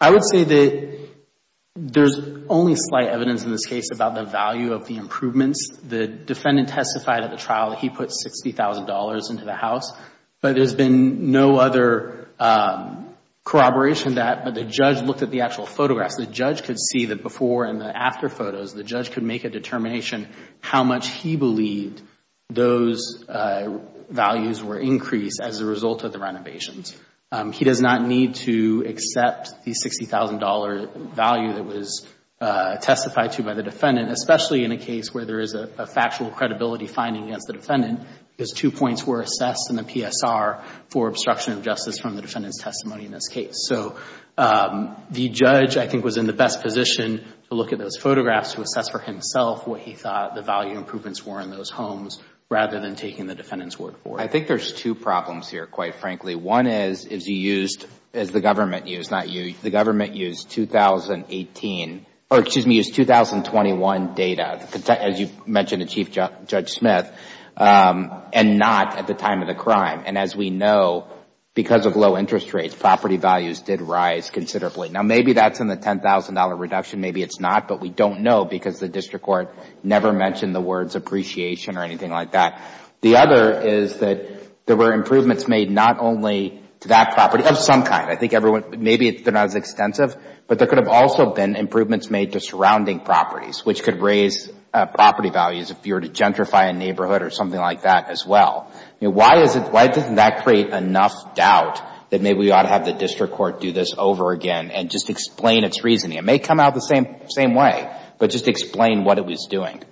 I 0.00 0.10
would 0.10 0.22
say 0.24 0.44
that 0.44 1.08
there's 1.76 2.18
only 2.48 2.74
slight 2.76 3.08
evidence 3.08 3.44
in 3.44 3.50
this 3.50 3.66
case 3.66 3.88
about 3.92 4.14
the 4.14 4.24
value 4.24 4.72
of 4.72 4.86
the 4.86 4.96
improvements. 4.96 5.78
The 5.82 6.06
defendant 6.06 6.68
testified 6.68 7.22
at 7.22 7.30
the 7.30 7.36
trial 7.36 7.70
that 7.70 7.78
he 7.78 7.90
put 7.90 8.10
$60,000 8.10 9.30
into 9.30 9.44
the 9.44 9.54
house, 9.54 9.92
but 10.40 10.54
there's 10.54 10.74
been 10.74 11.30
no 11.30 11.56
other 11.56 12.28
um, 12.38 13.09
corroboration 13.44 14.08
of 14.08 14.14
that, 14.16 14.44
but 14.44 14.54
the 14.54 14.64
judge 14.64 15.02
looked 15.02 15.22
at 15.22 15.30
the 15.30 15.40
actual 15.40 15.66
photographs. 15.66 16.16
The 16.16 16.26
judge 16.26 16.62
could 16.62 16.78
see 16.78 17.06
the 17.06 17.16
before 17.16 17.64
and 17.64 17.80
the 17.80 17.96
after 17.96 18.28
photos. 18.28 18.74
The 18.74 18.84
judge 18.84 19.10
could 19.12 19.22
make 19.22 19.44
a 19.44 19.50
determination 19.50 20.28
how 20.60 20.84
much 20.84 21.08
he 21.08 21.36
believed 21.36 22.02
those 22.48 23.24
uh, 23.28 23.78
values 24.08 24.62
were 24.62 24.78
increased 24.78 25.40
as 25.42 25.60
a 25.60 25.66
result 25.66 26.04
of 26.04 26.12
the 26.12 26.18
renovations. 26.18 26.96
Um, 27.32 27.52
he 27.52 27.64
does 27.64 27.80
not 27.80 28.02
need 28.02 28.34
to 28.36 28.84
accept 28.88 29.64
the 29.64 29.70
$60,000 29.72 31.12
value 31.12 31.52
that 31.54 31.64
was 31.64 32.06
uh, 32.40 32.76
testified 32.76 33.32
to 33.32 33.42
by 33.42 33.54
the 33.54 33.62
defendant, 33.62 34.10
especially 34.10 34.64
in 34.64 34.72
a 34.72 34.78
case 34.78 35.14
where 35.14 35.24
there 35.24 35.40
is 35.40 35.54
a 35.54 35.86
factual 35.86 36.30
credibility 36.30 36.86
finding 36.86 37.24
against 37.24 37.46
the 37.46 37.52
defendant, 37.52 38.00
because 38.40 38.52
two 38.52 38.70
points 38.70 39.06
were 39.06 39.20
assessed 39.20 39.68
in 39.68 39.76
the 39.76 39.82
PSR 39.82 40.62
for 40.88 41.08
obstruction 41.08 41.52
of 41.52 41.62
justice 41.62 41.98
from 41.98 42.16
the 42.16 42.22
defendant's 42.22 42.56
testimony 42.56 43.04
in 43.04 43.12
this 43.12 43.28
case. 43.28 43.66
So 43.68 43.98
um, 44.38 44.96
the 45.10 45.28
judge, 45.28 45.76
I 45.76 45.86
think, 45.86 46.04
was 46.04 46.16
in 46.16 46.26
the 46.26 46.32
best 46.32 46.62
position 46.62 47.22
to 47.50 47.54
look 47.54 47.74
at 47.74 47.78
those 47.78 47.98
photographs 47.98 48.54
to 48.54 48.62
assess 48.62 48.88
for 48.88 48.98
himself 48.98 49.66
what 49.66 49.82
he 49.82 49.92
thought 49.92 50.34
the 50.34 50.40
value 50.40 50.78
improvements 50.78 51.22
were 51.22 51.38
in 51.42 51.50
those 51.50 51.68
homes, 51.68 52.18
rather 52.48 52.80
than 52.80 52.96
taking 52.96 53.26
the 53.26 53.34
defendant's 53.34 53.78
word 53.78 53.94
for 54.02 54.18
it. 54.18 54.22
I 54.22 54.26
think 54.26 54.48
there's 54.48 54.72
two 54.72 54.94
problems 54.94 55.50
here, 55.50 55.66
quite 55.66 55.96
frankly. 55.96 56.34
One 56.34 56.66
is, 56.66 57.04
is 57.04 57.26
you 57.26 57.36
used, 57.36 57.86
as 58.14 58.30
the 58.30 58.40
government 58.40 58.88
used, 58.88 59.10
not 59.10 59.28
you, 59.28 59.54
the 59.60 59.68
government 59.68 60.14
used 60.16 60.48
2018, 60.48 62.06
or 62.30 62.38
excuse 62.38 62.66
me, 62.66 62.76
used 62.76 62.94
2021 62.94 64.14
data, 64.14 64.66
as 64.88 65.20
you 65.20 65.28
mentioned 65.44 65.82
to 65.82 65.88
Chief 65.94 66.10
Judge 66.10 66.70
Smith, 66.70 67.12
Um, 67.60 68.10
and 68.32 68.58
not 68.58 68.96
at 68.96 69.06
the 69.06 69.12
time 69.12 69.42
of 69.42 69.46
the 69.46 69.54
crime. 69.54 70.04
And 70.06 70.16
as 70.16 70.34
we 70.34 70.48
know, 70.48 71.08
because 71.52 71.84
of 71.84 71.94
low 71.94 72.16
interest 72.16 72.54
rates, 72.54 72.74
property 72.74 73.18
values 73.18 73.60
did 73.60 73.82
rise 73.82 74.30
considerably. 74.30 74.88
Now, 74.88 75.02
maybe 75.02 75.34
that's 75.34 75.60
in 75.60 75.66
the 75.66 75.76
$10,000 75.76 76.58
reduction, 76.58 77.02
maybe 77.02 77.22
it's 77.22 77.38
not, 77.38 77.68
but 77.68 77.80
we 77.80 77.90
don't 77.90 78.22
know 78.22 78.46
because 78.46 78.78
the 78.78 78.88
district 78.88 79.26
court 79.26 79.54
never 79.82 80.10
mentioned 80.10 80.54
the 80.54 80.60
words 80.60 80.94
appreciation 80.96 81.76
or 81.76 81.82
anything 81.82 82.10
like 82.10 82.32
that. 82.32 82.62
The 83.02 83.16
other 83.16 83.60
is 83.60 83.98
that 83.98 84.66
there 84.66 84.76
were 84.76 84.94
improvements 84.94 85.46
made 85.46 85.70
not 85.70 85.98
only 85.98 86.62
to 86.80 86.88
that 86.88 87.12
property, 87.12 87.44
of 87.44 87.58
some 87.58 87.82
kind. 87.82 88.10
I 88.10 88.16
think 88.16 88.32
everyone, 88.32 88.82
maybe 88.82 89.10
they're 89.10 89.34
not 89.34 89.46
as 89.46 89.54
extensive, 89.54 90.16
but 90.46 90.58
there 90.58 90.66
could 90.66 90.78
have 90.78 90.88
also 90.88 91.34
been 91.34 91.56
improvements 91.56 92.08
made 92.08 92.32
to 92.32 92.40
surrounding 92.40 93.00
properties, 93.00 93.66
which 93.66 93.82
could 93.82 94.00
raise 94.00 94.50
Uh, 94.72 94.86
property 94.86 95.30
values 95.30 95.72
if 95.72 95.84
you 95.84 95.94
were 95.94 96.00
to 96.00 96.08
gentrify 96.08 96.70
a 96.70 96.72
neighborhood 96.72 97.22
or 97.22 97.30
something 97.30 97.58
like 97.58 97.82
that 97.82 98.08
as 98.08 98.24
well. 98.24 98.70
Why 99.00 99.42
is 99.42 99.56
it 99.56 99.72
why 99.72 99.88
doesn't 99.88 100.14
that 100.14 100.44
create 100.44 100.68
enough 100.68 101.34
doubt 101.34 101.82
that 102.10 102.20
maybe 102.20 102.38
we 102.38 102.52
ought 102.52 102.62
to 102.62 102.68
have 102.68 102.84
the 102.84 102.92
district 102.92 103.34
court 103.34 103.60
do 103.60 103.72
this 103.72 103.94
over 103.98 104.30
again 104.30 104.70
and 104.70 104.88
just 104.88 105.10
explain 105.10 105.64
its 105.64 105.82
reasoning. 105.82 106.18
It 106.18 106.24
may 106.24 106.38
come 106.38 106.60
out 106.60 106.74
the 106.74 106.80
same 106.80 107.16
same 107.28 107.54
way, 107.54 107.90
but 108.18 108.30
just 108.30 108.46
explain 108.46 109.02
what 109.02 109.18
it 109.18 109.24
was 109.24 109.48
doing. 109.50 109.82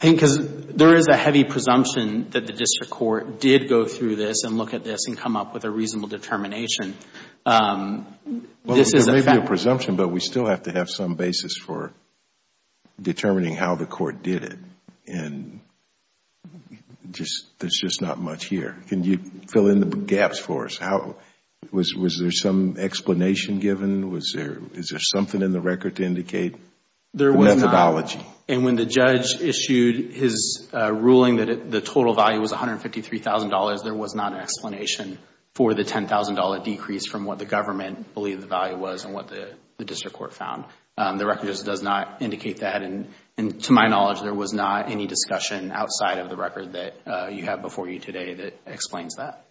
I 0.00 0.02
think 0.06 0.16
because 0.16 0.38
there 0.74 0.96
is 0.96 1.06
a 1.06 1.16
heavy 1.16 1.44
presumption 1.44 2.30
that 2.30 2.48
the 2.48 2.52
district 2.52 2.90
court 2.90 3.38
did 3.38 3.68
go 3.68 3.84
through 3.86 4.16
this 4.16 4.42
and 4.42 4.58
look 4.58 4.74
at 4.74 4.82
this 4.82 5.06
and 5.06 5.16
come 5.16 5.36
up 5.36 5.54
with 5.54 5.64
a 5.64 5.70
reasonable 5.70 6.08
determination. 6.08 6.96
Um, 7.46 8.18
well, 8.64 8.82
there 8.82 9.14
may 9.14 9.22
be 9.22 9.38
a 9.38 9.46
presumption, 9.46 9.94
but 9.94 10.08
we 10.08 10.18
still 10.18 10.46
have 10.46 10.64
to 10.64 10.72
have 10.72 10.90
some 10.90 11.14
basis 11.14 11.56
for 11.56 11.92
determining 13.00 13.54
how 13.54 13.74
the 13.74 13.86
court 13.86 14.22
did 14.22 14.44
it. 14.44 14.58
And 15.06 15.60
just 17.10 17.46
there's 17.58 17.78
just 17.80 18.00
not 18.00 18.18
much 18.18 18.46
here. 18.46 18.76
Can 18.88 19.04
you 19.04 19.18
fill 19.48 19.68
in 19.68 19.80
the 19.80 19.96
gaps 19.96 20.38
for 20.38 20.66
us? 20.66 20.78
How 20.78 21.16
was 21.70 21.94
was 21.94 22.18
there 22.18 22.30
some 22.30 22.76
explanation 22.78 23.58
given? 23.58 24.14
Is 24.16 24.32
there 24.34 25.00
something 25.00 25.42
in 25.42 25.52
the 25.52 25.60
record 25.60 25.96
to 25.96 26.04
indicate 26.04 26.56
the 27.14 27.32
methodology? 27.32 28.24
And 28.48 28.64
when 28.64 28.76
the 28.76 28.86
judge 28.86 29.40
issued 29.40 30.12
his 30.12 30.68
uh, 30.74 30.92
ruling 30.92 31.36
that 31.36 31.70
the 31.70 31.80
total 31.80 32.12
value 32.12 32.40
was 32.40 32.52
$153,000, 32.52 33.84
there 33.84 33.94
was 33.94 34.14
not 34.14 34.32
an 34.32 34.40
explanation 34.40 35.18
for 35.54 35.74
the 35.74 35.84
$10,000 35.84 36.64
decrease 36.64 37.06
from 37.06 37.24
what 37.24 37.38
the 37.38 37.44
government 37.44 38.14
believed 38.14 38.42
the 38.42 38.46
value 38.46 38.76
was 38.76 39.04
and 39.04 39.14
what 39.14 39.28
the 39.28 39.84
district 39.84 40.16
court 40.16 40.32
found. 40.32 40.64
Um, 40.98 41.16
the 41.16 41.26
record 41.26 41.46
just 41.46 41.64
does 41.64 41.82
not 41.82 42.20
indicate 42.20 42.58
that. 42.58 42.82
And 42.82 43.62
to 43.62 43.72
my 43.72 43.88
knowledge, 43.88 44.20
there 44.20 44.34
was 44.34 44.52
not 44.52 44.90
any 44.90 45.06
discussion 45.06 45.72
outside 45.72 46.18
of 46.18 46.28
the 46.28 46.36
record 46.36 46.74
that 46.74 46.94
uh, 47.06 47.28
you 47.28 47.44
have 47.44 47.62
before 47.62 47.88
you 47.88 47.98
today 47.98 48.34
that 48.34 48.58
explains 48.66 49.16
that. 49.16 49.46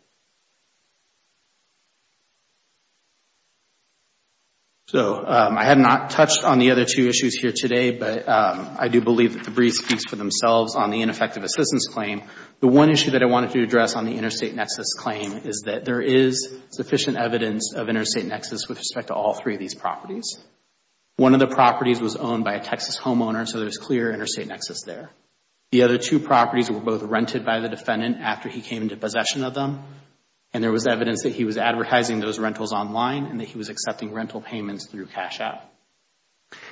So 4.92 5.26
um, 5.26 5.58
I 5.58 5.64
have 5.64 5.78
not 5.78 6.10
touched 6.10 6.44
on 6.44 6.60
the 6.60 6.72
other 6.72 6.84
two 6.84 7.08
issues 7.08 7.40
here 7.40 7.54
today, 7.56 7.92
but 7.92 8.28
um, 8.28 8.76
I 8.78 8.90
do 8.90 9.00
believe 9.00 9.36
that 9.36 9.46
the 9.46 9.52
brief 9.52 9.76
speaks 9.76 10.04
for 10.04 10.18
themselves 10.18 10.76
on 10.76 10.92
the 10.92 11.02
ineffective 11.02 11.46
assistance 11.46 11.88
claim. 11.88 12.24
The 12.60 12.68
one 12.68 12.92
issue 12.92 13.12
that 13.12 13.24
I 13.24 13.28
wanted 13.28 13.52
to 13.52 13.64
address 13.64 13.96
on 13.96 14.04
the 14.04 14.12
interstate 14.12 14.54
nexus 14.54 14.94
claim 14.94 15.32
is 15.46 15.64
that 15.66 15.86
there 15.86 16.02
is 16.02 16.54
sufficient 16.72 17.16
evidence 17.16 17.74
of 17.74 17.88
interstate 17.88 18.26
nexus 18.26 18.68
with 18.68 18.80
respect 18.80 19.08
to 19.08 19.14
all 19.14 19.34
three 19.34 19.54
of 19.54 19.62
these 19.62 19.76
properties. 19.76 20.38
One 21.22 21.36
of 21.36 21.40
the 21.40 21.46
properties 21.46 22.02
was 22.02 22.16
owned 22.16 22.44
by 22.44 22.56
a 22.56 22.64
Texas 22.64 22.98
homeowner, 22.98 23.48
so 23.48 23.60
there's 23.60 23.78
clear 23.78 24.12
interstate 24.12 24.48
nexus 24.48 24.82
there. 24.88 25.12
The 25.72 25.84
other 25.84 26.00
two 26.00 26.20
properties 26.20 26.72
were 26.72 26.80
both 26.80 27.04
rented 27.04 27.46
by 27.46 27.60
the 27.60 27.70
defendant 27.70 28.18
after 28.20 28.50
he 28.50 28.60
came 28.60 28.82
into 28.82 28.98
possession 28.98 29.44
of 29.44 29.54
them. 29.54 29.84
And 30.52 30.64
there 30.64 30.72
was 30.72 30.88
evidence 30.88 31.22
that 31.22 31.34
he 31.34 31.46
was 31.46 31.60
advertising 31.60 32.22
those 32.22 32.40
rentals 32.40 32.74
online 32.74 33.26
and 33.26 33.40
that 33.40 33.48
he 33.48 33.60
was 33.60 33.70
accepting 33.70 34.16
rental 34.16 34.42
payments 34.42 34.88
through 34.88 35.06
Cash 35.06 35.42
App. 35.42 35.72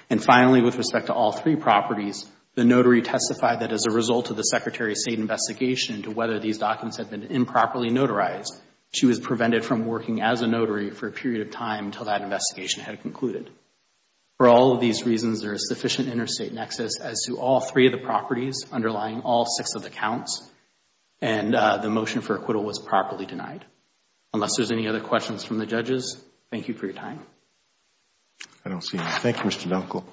And 0.09 0.19
finally, 0.19 0.63
with 0.63 0.77
respect 0.77 1.05
to 1.05 1.13
all 1.13 1.31
three 1.31 1.55
properties, 1.55 2.25
the 2.55 2.65
notary 2.65 3.03
testified 3.03 3.59
that 3.59 3.71
as 3.71 3.85
a 3.85 3.93
result 3.93 4.31
of 4.31 4.35
the 4.35 4.41
Secretary 4.41 4.93
of 4.93 4.97
State 4.97 5.19
investigation 5.19 5.97
into 5.97 6.09
whether 6.09 6.39
these 6.39 6.57
documents 6.57 6.97
had 6.97 7.11
been 7.11 7.25
improperly 7.25 7.91
notarized, 7.91 8.57
she 8.91 9.05
was 9.05 9.19
prevented 9.19 9.63
from 9.63 9.85
working 9.85 10.23
as 10.23 10.41
a 10.41 10.47
notary 10.47 10.89
for 10.89 11.07
a 11.07 11.11
period 11.11 11.45
of 11.45 11.53
time 11.53 11.85
until 11.85 12.05
that 12.05 12.23
investigation 12.23 12.81
had 12.81 12.99
concluded. 13.03 13.51
For 14.39 14.47
all 14.47 14.71
of 14.71 14.79
these 14.79 15.05
reasons, 15.05 15.41
there 15.41 15.51
is 15.51 15.67
sufficient 15.67 16.07
interstate 16.07 16.53
nexus 16.53 16.97
as 17.01 17.23
to 17.27 17.37
all 17.37 17.59
three 17.59 17.87
of 17.87 17.91
the 17.91 17.97
properties 17.97 18.65
underlying 18.71 19.19
all 19.19 19.45
six 19.45 19.75
of 19.75 19.83
the 19.83 19.89
counts, 19.89 20.49
and 21.21 21.53
uh, 21.53 21.79
the 21.79 21.89
motion 21.89 22.21
for 22.21 22.37
acquittal 22.37 22.63
was 22.63 22.79
properly 22.79 23.25
denied. 23.25 23.65
Unless 24.33 24.55
there's 24.55 24.71
any 24.71 24.87
other 24.87 25.01
questions 25.01 25.43
from 25.43 25.57
the 25.57 25.65
judges, 25.65 26.23
thank 26.51 26.69
you 26.69 26.73
for 26.73 26.85
your 26.85 26.95
time. 26.95 27.19
I 28.63 28.69
don't 28.69 28.81
see 28.81 28.97
any. 28.97 29.07
Thank 29.09 29.39
you, 29.39 29.43
Mr. 29.43 29.67
Dunkel. 29.67 30.05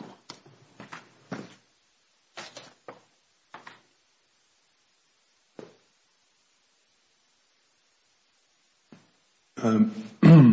Um, 9.62 9.94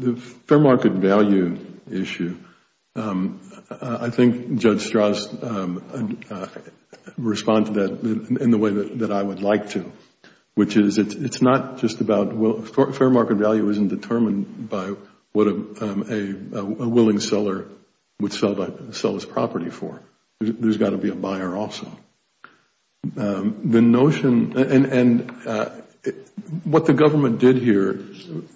The 0.00 0.16
fair 0.16 0.58
market 0.58 0.92
value 0.92 1.58
issue, 1.90 2.38
um, 2.96 3.38
I 3.70 4.08
think 4.08 4.58
Judge 4.58 4.90
Stras 4.90 5.28
um, 5.44 6.20
uh, 6.30 6.46
responded 7.18 7.74
to 7.74 7.80
that 7.80 8.40
in 8.40 8.50
the 8.50 8.56
way 8.56 8.70
that 8.70 9.12
I 9.12 9.22
would 9.22 9.42
like 9.42 9.70
to, 9.70 9.92
which 10.54 10.78
is 10.78 10.96
it's 10.96 11.42
not 11.42 11.80
just 11.80 12.00
about, 12.00 12.32
fair 12.96 13.10
market 13.10 13.36
value 13.36 13.68
isn't 13.68 13.88
determined 13.88 14.70
by 14.70 14.94
what 15.32 15.48
a 15.48 15.50
um, 15.50 16.90
willing 16.90 17.20
seller 17.20 17.66
would 18.20 18.32
sell 18.32 19.14
his 19.14 19.26
property 19.26 19.68
for. 19.68 20.00
There's 20.40 20.78
got 20.78 20.90
to 20.90 20.98
be 20.98 21.10
a 21.10 21.14
buyer 21.14 21.54
also. 21.54 21.90
The 23.02 23.82
notion, 23.82 24.56
and 24.56 24.86
and 24.86 25.46
uh, 25.46 25.70
what 26.64 26.86
the 26.86 26.94
government 26.94 27.38
did 27.38 27.56
here, 27.56 28.00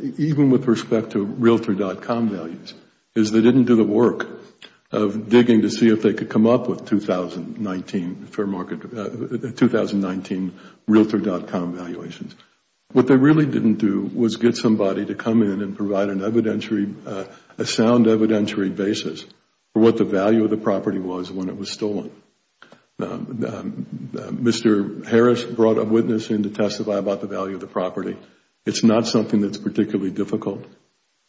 even 0.00 0.50
with 0.50 0.66
respect 0.66 1.12
to 1.12 1.24
Realtor.com 1.24 2.30
values, 2.30 2.74
is 3.14 3.30
they 3.30 3.40
didn't 3.40 3.64
do 3.64 3.76
the 3.76 3.84
work 3.84 4.26
of 4.90 5.28
digging 5.28 5.62
to 5.62 5.70
see 5.70 5.88
if 5.88 6.02
they 6.02 6.12
could 6.12 6.28
come 6.28 6.46
up 6.46 6.68
with 6.68 6.86
2019 6.86 8.26
fair 8.26 8.46
market, 8.46 8.84
uh, 8.96 9.50
2019 9.52 10.58
Realtor.com 10.86 11.74
valuations. 11.74 12.34
What 12.92 13.08
they 13.08 13.16
really 13.16 13.46
didn't 13.46 13.74
do 13.74 14.02
was 14.14 14.36
get 14.36 14.56
somebody 14.56 15.06
to 15.06 15.14
come 15.14 15.42
in 15.42 15.62
and 15.62 15.76
provide 15.76 16.10
an 16.10 16.20
evidentiary, 16.20 16.94
uh, 17.06 17.24
a 17.58 17.64
sound 17.64 18.06
evidentiary 18.06 18.74
basis 18.74 19.24
for 19.72 19.82
what 19.82 19.96
the 19.96 20.04
value 20.04 20.44
of 20.44 20.50
the 20.50 20.56
property 20.56 21.00
was 21.00 21.30
when 21.30 21.48
it 21.48 21.56
was 21.56 21.70
stolen. 21.70 22.10
Um, 23.00 23.08
um, 23.10 24.20
um, 24.22 24.38
Mr. 24.38 25.04
Harris 25.04 25.42
brought 25.42 25.78
a 25.78 25.84
witness 25.84 26.30
in 26.30 26.44
to 26.44 26.50
testify 26.50 26.96
about 26.96 27.20
the 27.20 27.26
value 27.26 27.56
of 27.56 27.60
the 27.60 27.66
property. 27.66 28.16
It's 28.66 28.84
not 28.84 29.08
something 29.08 29.40
that's 29.40 29.58
particularly 29.58 30.12
difficult, 30.12 30.64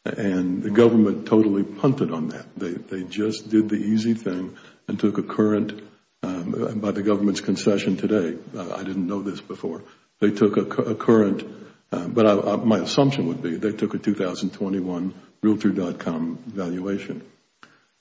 and 0.06 0.62
the 0.62 0.70
government 0.70 1.28
totally 1.28 1.64
punted 1.64 2.12
on 2.12 2.30
that. 2.30 2.46
They 2.56 3.04
just 3.04 3.50
did 3.50 3.70
the 3.70 3.78
easy 3.78 4.14
thing 4.14 4.56
and 4.88 5.00
took 5.00 5.18
a 5.18 5.24
current, 5.24 5.82
by 6.22 6.92
the 6.92 7.02
government's 7.04 7.42
concession 7.42 7.98
today, 7.98 8.38
uh, 8.56 8.76
I 8.76 8.84
didn't 8.84 9.08
know 9.08 9.24
this 9.24 9.42
before, 9.42 9.84
they 10.22 10.30
took 10.30 10.58
a 10.58 10.96
current, 10.96 11.44
but 11.90 12.66
my 12.66 12.78
assumption 12.80 13.28
would 13.28 13.42
be 13.42 13.56
they 13.56 13.72
took 13.72 13.96
a 13.96 13.98
2021 13.98 15.14
Realtor.com 15.42 16.38
valuation. 16.46 17.24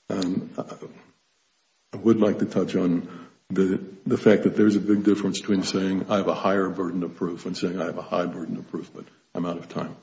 I 0.09 1.97
would 1.97 2.19
like 2.19 2.39
to 2.39 2.45
touch 2.45 2.75
on 2.75 3.25
the 3.49 4.17
fact 4.17 4.43
that 4.43 4.55
there's 4.55 4.75
a 4.75 4.79
big 4.79 5.03
difference 5.03 5.39
between 5.39 5.63
saying 5.63 6.05
I 6.09 6.17
have 6.17 6.27
a 6.27 6.33
higher 6.33 6.69
burden 6.69 7.03
of 7.03 7.15
proof 7.15 7.45
and 7.45 7.57
saying 7.57 7.79
I 7.79 7.85
have 7.85 7.97
a 7.97 8.03
high 8.03 8.25
burden 8.25 8.57
of 8.57 8.69
proof, 8.69 8.91
but 8.93 9.05
I'm 9.33 9.45
out 9.45 9.57
of 9.57 9.69
time. 9.69 9.95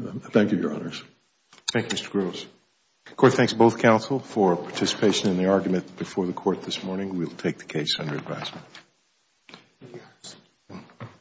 Thank 0.00 0.52
you, 0.52 0.58
Your 0.58 0.74
Honors. 0.74 1.02
Thank 1.72 1.92
you, 1.92 1.98
Mr. 1.98 2.10
Gross. 2.10 2.46
The 3.06 3.14
Court 3.14 3.34
thanks 3.34 3.52
both 3.52 3.78
counsel 3.78 4.20
for 4.20 4.56
participation 4.56 5.30
in 5.30 5.36
the 5.36 5.46
argument 5.46 5.96
before 5.96 6.26
the 6.26 6.32
Court 6.32 6.62
this 6.62 6.82
morning. 6.82 7.16
We 7.16 7.24
will 7.24 7.32
take 7.32 7.58
the 7.58 7.64
case 7.64 7.96
under 7.98 8.14
advisement. 8.14 8.64